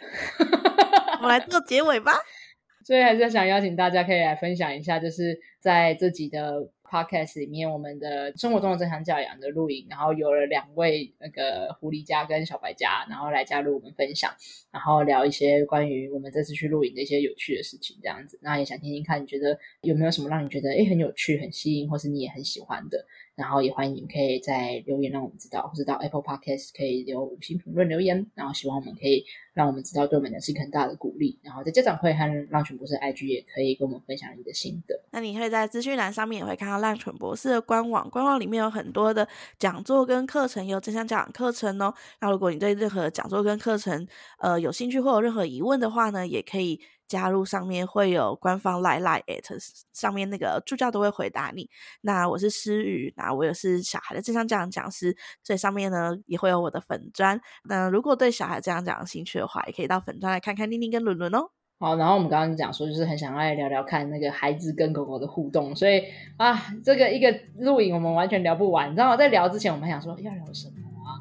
[1.22, 2.12] 我来做结尾吧。
[2.84, 14.32] 所以还是想邀请大家可以来分享一下，就是在这集的 Podcast 里面，我们的生活中的正常教养的录影，然后有了两位那个狐狸家跟小白家，然后来加入我们分享，
[14.72, 18.40] 然后聊一些关于我们这次去录影的一些有趣的事情，这样子。
[18.42, 23.06] 那也想听听看，你觉得有没有什么让你觉得诶很有趣、很吸引，或是你也很喜欢的？
[23.36, 28.26] 然后也欢迎你们可以在留言让我们知道，或者到 Apple Podcast 可以留五星评论留言。
[28.34, 31.38] 然后希望我们可以让我们知道，对我们的是一个很大的鼓励。
[31.44, 35.00] 然后在家长会和浪犬博士 IG 也可以跟我们分享你的心得。
[35.12, 39.28] 那你可以在资讯栏上面也会看到浪犬博士的官网，官网里面有很多的
[39.60, 41.94] 讲座跟课程，有正向教养课程哦。
[42.22, 44.08] 那如果你对任何讲座跟课程
[44.40, 46.80] 呃有兴趣或有任何疑问的话呢，也可以。
[47.08, 49.58] 加入上面会有官方 line line at
[49.94, 51.70] 上面那个助教都会回答你。
[52.02, 57.40] 那我是诗雨，那我也是小孩的正向教养讲师，所以上面呢也会有我的粉专。
[57.64, 61.50] 那如果对小孩这样讲有兴趣的话，也可以到粉专来看看妮妮跟伦伦哦。
[61.78, 66.02] 好，然后我们刚刚讲说，就是很想要来聊聊看那个孩子跟狗狗的互动，所以
[66.38, 68.90] 啊，这个一个录影我们完全聊不完。
[68.90, 69.18] 你知道吗？
[69.18, 70.74] 在聊之前，我们还想说要聊什么
[71.06, 71.20] 啊？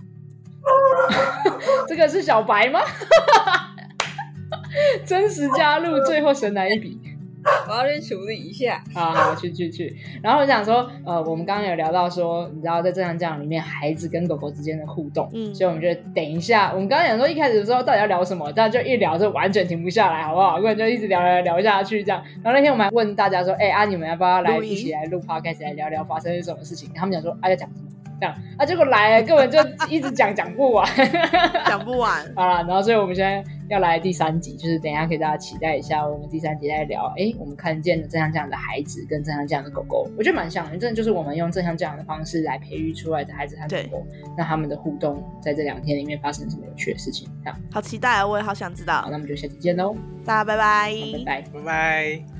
[1.88, 2.80] 这个是小白吗？
[5.04, 6.98] 真实加入，最后神来一笔，
[7.68, 8.82] 我要去处理一下。
[8.94, 9.94] 好好，去去去。
[10.22, 16.72] 然后我想说，呃，我们刚刚有聊到说，你知道在正向教养里面，孩子跟狗狗之间的互动，嗯，所以我们就等一下。
[16.72, 20.54] 我们刚刚讲说一开始的时候到底要聊什么，但就一聊就完全停不下来，好不好？
[20.56, 22.22] 根本就一直聊聊聊下去这样。
[22.42, 26.90] 然后那天我们还问大家说，哎、欸、啊，你们要不要来一起来录 podcast 来聊聊发生什么事情？
[26.94, 27.88] 他们讲说，哎、啊，要讲什么？
[28.20, 29.58] 这样啊，结果来了，根本就
[29.88, 30.88] 一直讲讲不完，
[31.66, 32.24] 讲不完。
[32.36, 37.06] 好了，然后所以我们现在要来第三集，就是等一下给大家期待一下，我们第三集再聊。
[37.16, 44.06] 哎、欸，我们看见了正向这样的孩子跟正向这样的狗狗，我觉得蛮像的，真的就是我们用正向这样的方式来培育出来的孩子和狗狗，
[44.36, 47.28] 那他们的互动在这两天里面发生什么有趣的事情？
[47.42, 48.26] 这样，好期待啊！
[48.26, 49.02] 我也好想知道。
[49.02, 50.92] 好，那我们就下期见喽，大家拜拜，
[51.24, 52.33] 拜拜，拜拜。